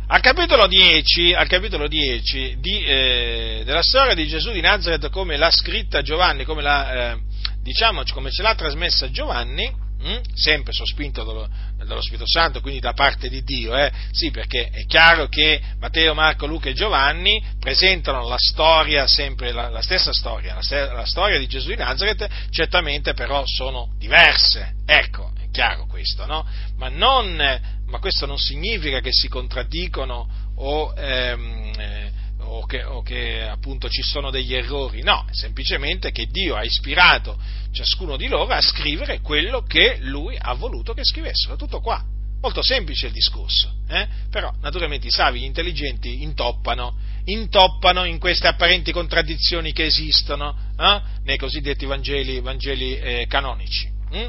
[0.09, 5.39] Al capitolo 10, al capitolo 10 di, eh, della storia di Gesù di Nazareth, come
[5.39, 7.19] l'ha scritta Giovanni, come, l'ha, eh,
[7.63, 10.09] diciamo, come ce l'ha trasmessa Giovanni, mh?
[10.09, 13.91] Hm, sempre sospinto dallo, dallo, Spirito Santo, quindi da parte di Dio, eh?
[14.11, 19.69] sì, perché è chiaro che Matteo, Marco, Luca e Giovanni presentano la storia, sempre la,
[19.69, 25.33] la stessa storia, la, la storia di Gesù di Nazareth, certamente però sono diverse, ecco,
[25.39, 26.47] è chiaro questo, no?
[26.77, 32.13] Ma non ma questo non significa che si contraddicono o, ehm, eh,
[32.51, 36.65] o, che, o che, appunto ci sono degli errori, no, è semplicemente che Dio ha
[36.65, 37.39] ispirato
[37.73, 42.03] ciascuno di loro a scrivere quello che lui ha voluto che scrivessero, tutto qua.
[42.43, 44.09] Molto semplice il discorso, eh?
[44.31, 51.01] però naturalmente i savi, gli intelligenti intoppano, intoppano in queste apparenti contraddizioni che esistono eh?
[51.25, 53.91] nei cosiddetti Vangeli, Vangeli eh, canonici.
[54.11, 54.27] Hm?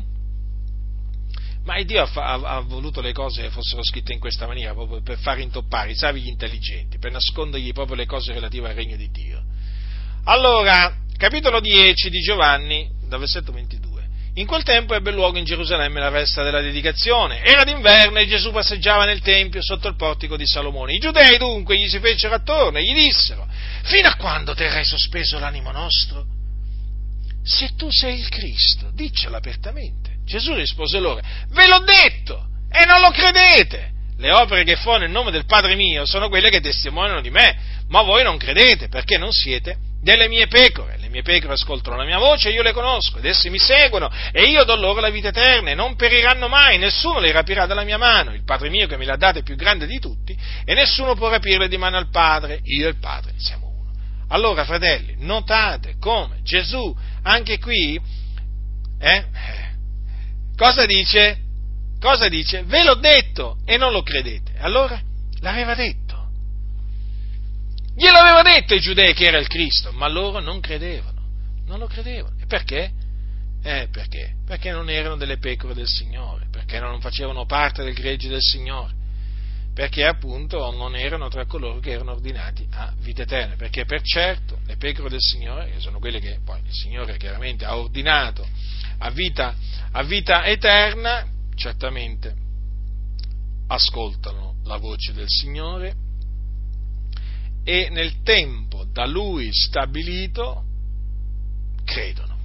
[1.64, 5.20] Ma Dio ha, ha, ha, voluto le cose fossero scritte in questa maniera, proprio per
[5.20, 9.10] far intoppare i savi gli intelligenti, per nascondergli proprio le cose relative al regno di
[9.12, 9.44] Dio.
[10.24, 13.92] Allora, capitolo 10 di Giovanni, dal versetto 22.
[14.36, 17.44] In quel tempo ebbe luogo in Gerusalemme la festa della dedicazione.
[17.44, 20.94] Era d'inverno e Gesù passeggiava nel Tempio sotto il portico di Salomone.
[20.94, 23.46] I giudei dunque gli si fecero attorno e gli dissero,
[23.84, 26.26] fino a quando terrai sospeso l'animo nostro?
[27.44, 30.11] Se tu sei il Cristo, diccelo apertamente.
[30.26, 33.90] Gesù rispose loro, ve l'ho detto e non lo credete.
[34.18, 37.58] Le opere che fo nel nome del Padre mio sono quelle che testimoniano di me,
[37.88, 40.98] ma voi non credete perché non siete delle mie pecore.
[40.98, 44.44] Le mie pecore ascoltano la mia voce io le conosco ed esse mi seguono e
[44.44, 47.98] io do loro la vita eterna e non periranno mai, nessuno le rapirà dalla mia
[47.98, 48.34] mano.
[48.34, 51.30] Il Padre mio che me l'ha data è più grande di tutti e nessuno può
[51.30, 52.60] rapirle di mano al Padre.
[52.64, 53.92] Io e il Padre siamo uno.
[54.30, 58.00] Allora, fratelli, notate come Gesù anche qui
[59.00, 59.26] eh,
[60.62, 61.40] Cosa dice?
[62.00, 62.62] Cosa dice?
[62.66, 64.60] Ve l'ho detto e non lo credete.
[64.60, 65.02] Allora,
[65.40, 66.30] l'aveva detto.
[67.96, 71.20] Glielo aveva detto ai giudei che era il Cristo, ma loro non credevano.
[71.66, 72.36] Non lo credevano.
[72.40, 72.92] E perché?
[73.64, 74.36] Eh, perché?
[74.46, 78.94] Perché non erano delle pecore del Signore, perché non facevano parte del gregge del Signore,
[79.74, 84.60] perché appunto non erano tra coloro che erano ordinati a vita eterna, perché per certo
[84.68, 88.48] le pecore del Signore, che sono quelle che poi il Signore chiaramente ha ordinato
[89.04, 89.56] a vita,
[89.92, 91.26] a vita eterna,
[91.56, 92.36] certamente
[93.68, 95.96] ascoltano la voce del Signore
[97.64, 100.64] e nel tempo da Lui stabilito
[101.84, 102.38] credono.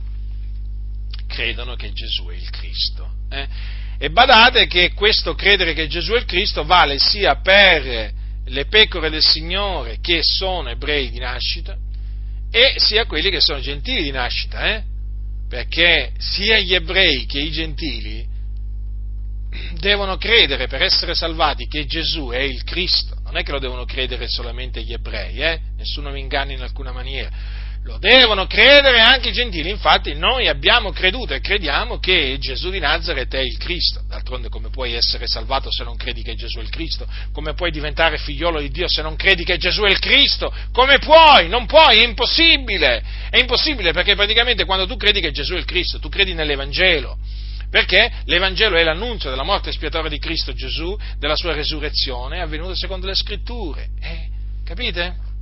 [1.27, 3.11] Credono che Gesù è il Cristo.
[3.29, 3.49] Eh?
[3.99, 8.13] E badate che questo credere che Gesù è il Cristo vale sia per
[8.45, 11.77] le pecore del Signore che sono ebrei di nascita
[12.51, 14.75] e sia quelli che sono gentili di nascita.
[14.75, 14.96] Eh?
[15.49, 18.27] Perché sia gli ebrei che i gentili
[19.79, 23.85] devono credere per essere salvati che Gesù è il Cristo, non è che lo devono
[23.85, 25.61] credere solamente gli ebrei, eh?
[25.77, 27.31] nessuno mi inganni in alcuna maniera,
[27.87, 32.81] lo devono credere anche i gentili, infatti noi abbiamo creduto e crediamo che Gesù di
[32.81, 36.63] Nazareth è il Cristo, d'altronde come puoi essere salvato se non credi che Gesù è
[36.63, 37.07] il Cristo?
[37.33, 40.53] Come puoi diventare figliolo di Dio se non credi che Gesù è il Cristo?
[40.73, 41.49] Come puoi?
[41.49, 45.65] Non puoi, è impossibile, è impossibile perché praticamente quando tu credi che Gesù è il
[45.65, 47.17] Cristo, tu credi nell'Evangelo,
[47.71, 53.07] perché l'Evangelo è l'annuncio della morte espiatoria di Cristo Gesù, della sua resurrezione, avvenuta secondo
[53.07, 54.29] le scritture, eh,
[54.65, 55.35] capite?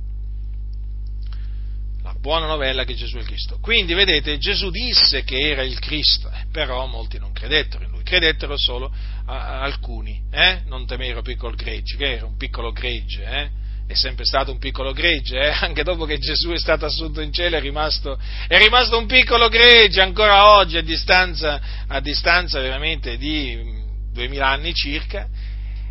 [2.25, 3.59] Buona novella che Gesù è il Cristo.
[3.61, 8.01] Quindi, vedete, Gesù disse che era il Cristo, eh, però molti non credettero in lui,
[8.01, 8.91] credettero solo
[9.27, 10.61] a, a alcuni, eh?
[10.65, 13.49] non temero piccolo gregge, che era un piccolo gregge, eh?
[13.85, 15.55] è sempre stato un piccolo gregge, eh?
[15.61, 19.47] anche dopo che Gesù è stato assunto in cielo è rimasto, è rimasto un piccolo
[19.47, 25.27] gregge ancora oggi a distanza, a distanza veramente di duemila anni circa.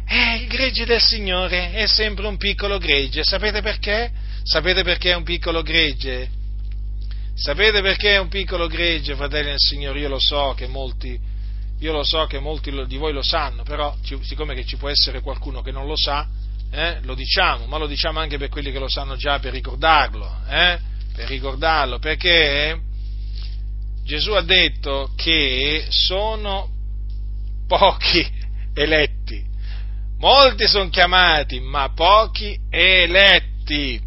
[0.04, 4.23] Eh, il gregge del Signore è sempre un piccolo gregge, sapete perché?
[4.44, 6.28] Sapete perché è un piccolo gregge?
[7.34, 9.98] Sapete perché è un piccolo gregge, fratelli del Signore?
[9.98, 11.18] Io lo so che molti
[12.04, 15.86] so che molti di voi lo sanno, però siccome ci può essere qualcuno che non
[15.86, 16.26] lo sa,
[16.70, 20.40] eh, lo diciamo, ma lo diciamo anche per quelli che lo sanno già per ricordarlo,
[20.48, 20.78] eh,
[21.14, 22.80] per ricordarlo, perché
[24.02, 26.70] Gesù ha detto che sono
[27.66, 28.26] pochi
[28.74, 29.44] eletti,
[30.18, 33.53] molti sono chiamati, ma pochi eletti,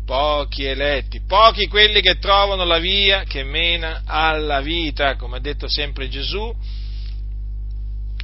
[0.06, 5.68] pochi eletti, pochi quelli che trovano la via che mena alla vita, come ha detto
[5.68, 6.56] sempre Gesù,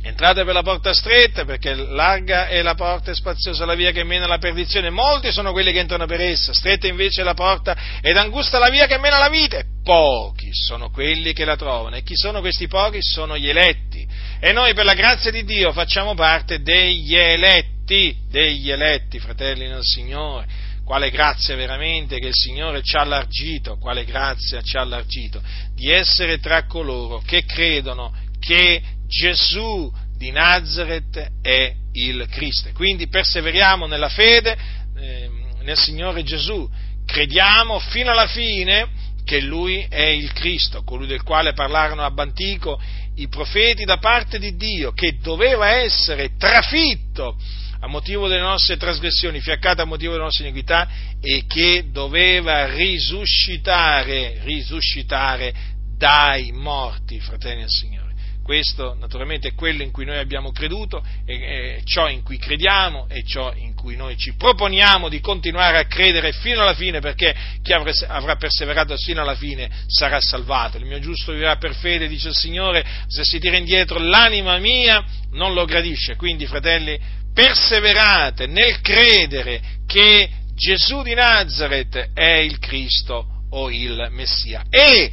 [0.06, 4.04] Entrate per la porta stretta, perché larga è la porta e spaziosa la via che
[4.04, 4.90] mena alla perdizione.
[4.90, 8.68] Molti sono quelli che entrano per essa, stretta invece è la porta ed angusta la
[8.68, 9.64] via che mena alla vita.
[9.82, 11.96] Pochi sono quelli che la trovano.
[11.96, 12.98] E chi sono questi pochi?
[13.00, 14.06] Sono gli eletti.
[14.42, 19.84] E noi per la grazia di Dio facciamo parte degli eletti, degli eletti, fratelli nel
[19.84, 20.46] Signore.
[20.86, 25.42] Quale grazia veramente che il Signore ci ha allargito, quale grazia ci ha allargito,
[25.74, 32.70] di essere tra coloro che credono che Gesù di Nazareth è il Cristo.
[32.74, 34.58] Quindi perseveriamo nella fede
[34.98, 35.30] eh,
[35.62, 36.70] nel Signore Gesù,
[37.06, 38.90] crediamo fino alla fine
[39.24, 42.80] che Lui è il Cristo, colui del quale parlarono ab antico
[43.16, 47.38] i profeti da parte di Dio, che doveva essere trafitto
[47.84, 50.88] a motivo delle nostre trasgressioni, fiaccato a motivo delle nostre iniquità
[51.20, 55.54] e che doveva risuscitare, risuscitare
[55.98, 58.02] dai morti, fratelli del Signore.
[58.42, 63.24] Questo naturalmente è quello in cui noi abbiamo creduto, è, ciò in cui crediamo e
[63.26, 67.74] ciò in cui noi ci proponiamo di continuare a credere fino alla fine, perché chi
[67.74, 70.78] avrà perseverato fino alla fine sarà salvato.
[70.78, 75.04] Il mio giusto vivrà per fede, dice il Signore, se si tira indietro l'anima mia
[75.32, 76.16] non lo gradisce.
[76.16, 84.64] Quindi, fratelli, perseverate nel credere che Gesù di Nazareth è il Cristo o il Messia.
[84.70, 85.12] E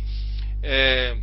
[0.60, 1.16] eh,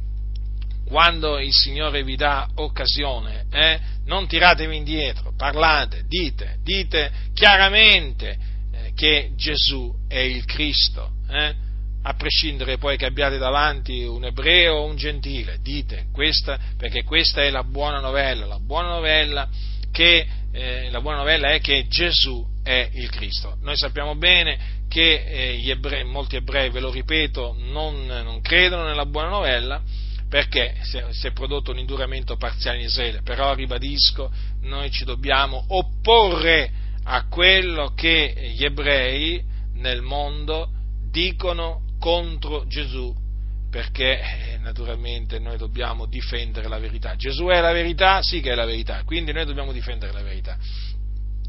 [0.88, 8.38] quando il Signore vi dà occasione, eh, non tiratevi indietro, parlate, dite, dite chiaramente
[8.72, 11.54] eh, che Gesù è il Cristo, eh,
[12.04, 17.42] a prescindere poi che abbiate davanti un ebreo o un gentile, dite questa, perché questa
[17.42, 19.50] è la buona novella, la buona novella,
[19.92, 20.26] che,
[20.58, 23.58] eh, la buona novella è che Gesù è il Cristo.
[23.62, 29.06] Noi sappiamo bene che eh, ebrei, molti ebrei, ve lo ripeto, non, non credono nella
[29.06, 29.82] buona novella,
[30.28, 34.32] perché si è prodotto un induramento parziale in Israele, però ribadisco,
[34.64, 36.72] noi ci dobbiamo opporre
[37.04, 39.42] a quello che gli ebrei
[39.76, 40.70] nel mondo
[41.10, 43.16] dicono contro Gesù,
[43.70, 47.16] perché eh, naturalmente noi dobbiamo difendere la verità.
[47.16, 48.22] Gesù è la verità?
[48.22, 50.58] Sì che è la verità, quindi noi dobbiamo difendere la verità.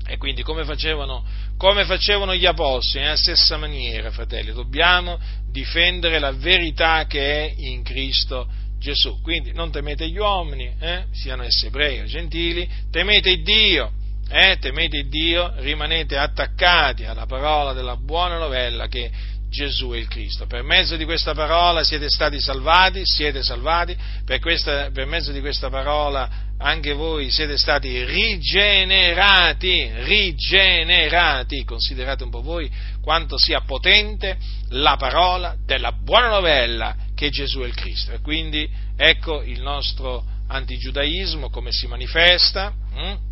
[0.07, 1.23] E quindi come facevano,
[1.59, 5.19] come facevano gli apostoli, nella stessa maniera, fratelli, dobbiamo
[5.51, 9.21] difendere la verità che è in Cristo Gesù.
[9.21, 13.93] Quindi non temete gli uomini, eh, siano essi ebrei o gentili, temete Dio,
[14.31, 19.11] eh, temete Dio, rimanete attaccati alla parola della buona novella che
[19.49, 20.47] Gesù è il Cristo.
[20.47, 25.41] Per mezzo di questa parola siete stati salvati, siete salvati, per, questa, per mezzo di
[25.41, 31.65] questa parola anche voi siete stati rigenerati, rigenerati.
[31.65, 32.71] Considerate un po' voi
[33.01, 34.37] quanto sia potente
[34.71, 38.13] la parola della buona novella che Gesù è il Cristo.
[38.13, 43.28] E quindi ecco il nostro antigiudaismo come si manifesta, hm?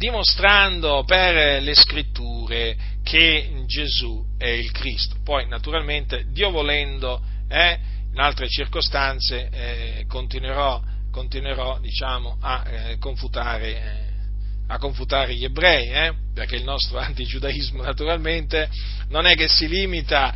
[0.00, 2.74] Dimostrando per le scritture
[3.04, 5.16] che Gesù è il Cristo.
[5.22, 7.20] Poi naturalmente, Dio volendo,
[7.50, 7.78] eh,
[8.10, 10.80] in altre circostanze eh, continuerò,
[11.12, 14.08] continuerò diciamo, a eh, confutare eh,
[14.72, 16.14] a confutare gli ebrei, eh?
[16.32, 18.70] perché il nostro antigiudaismo naturalmente
[19.08, 20.32] non è che si limita,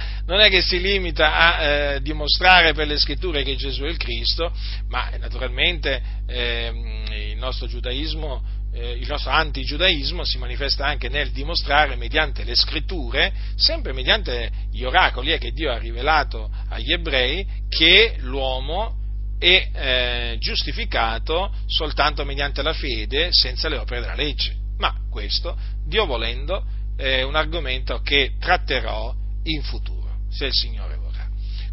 [0.50, 4.52] che si limita a eh, dimostrare per le scritture che Gesù è il Cristo,
[4.88, 12.42] ma naturalmente eh, il nostro giudaismo, il nostro antigiudaismo si manifesta anche nel dimostrare mediante
[12.44, 18.96] le scritture, sempre mediante gli oracoli eh, che Dio ha rivelato agli ebrei, che l'uomo
[19.38, 24.56] è eh, giustificato soltanto mediante la fede senza le opere della legge.
[24.78, 25.56] Ma questo,
[25.86, 26.64] Dio volendo,
[26.96, 29.14] è un argomento che tratterò
[29.44, 31.03] in futuro, se il Signore vorrà.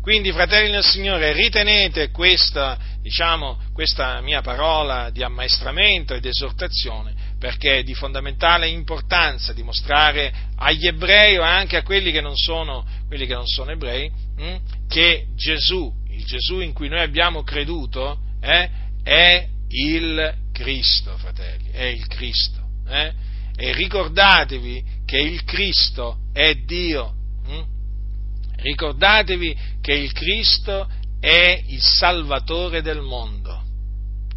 [0.02, 7.80] Quindi, fratelli del Signore, ritenete questa, diciamo, questa mia parola di ammaestramento ed esortazione perché
[7.80, 13.26] è di fondamentale importanza dimostrare agli ebrei o anche a quelli che non sono, che
[13.26, 15.91] non sono ebrei mh, hm, che Gesù
[16.22, 18.69] il Gesù in cui noi abbiamo creduto, eh,
[19.03, 22.60] è il Cristo, fratelli, è il Cristo.
[22.88, 23.14] Eh?
[23.56, 27.14] E ricordatevi che il Cristo è Dio.
[27.48, 27.64] Hm?
[28.61, 30.88] Ricordatevi che il Cristo
[31.19, 33.59] è il Salvatore del mondo.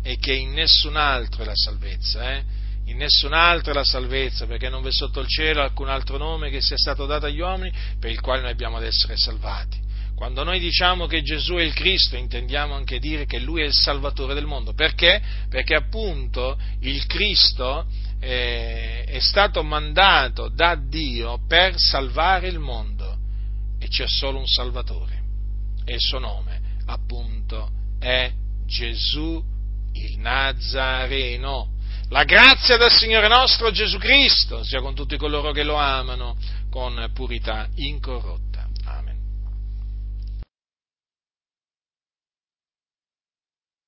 [0.07, 2.43] e che in nessun altro è la salvezza, eh?
[2.87, 6.51] in nessun altro è la salvezza, perché non v'è sotto il cielo alcun altro nome
[6.51, 9.81] che sia stato dato agli uomini per il quale noi abbiamo ad essere salvati.
[10.15, 13.73] Quando noi diciamo che Gesù è il Cristo, intendiamo anche dire che Lui è il
[13.73, 14.75] Salvatore del mondo.
[14.75, 15.23] Perché?
[15.49, 17.87] Perché appunto il Cristo
[18.21, 22.94] eh, è stato mandato da Dio per salvare il mondo
[23.95, 25.23] c'è solo un Salvatore
[25.85, 28.29] e il suo nome appunto è
[28.67, 29.41] Gesù
[29.93, 31.75] il Nazareno.
[32.09, 36.37] La grazia del Signore nostro Gesù Cristo sia con tutti coloro che lo amano
[36.71, 38.54] con purità incorrotta.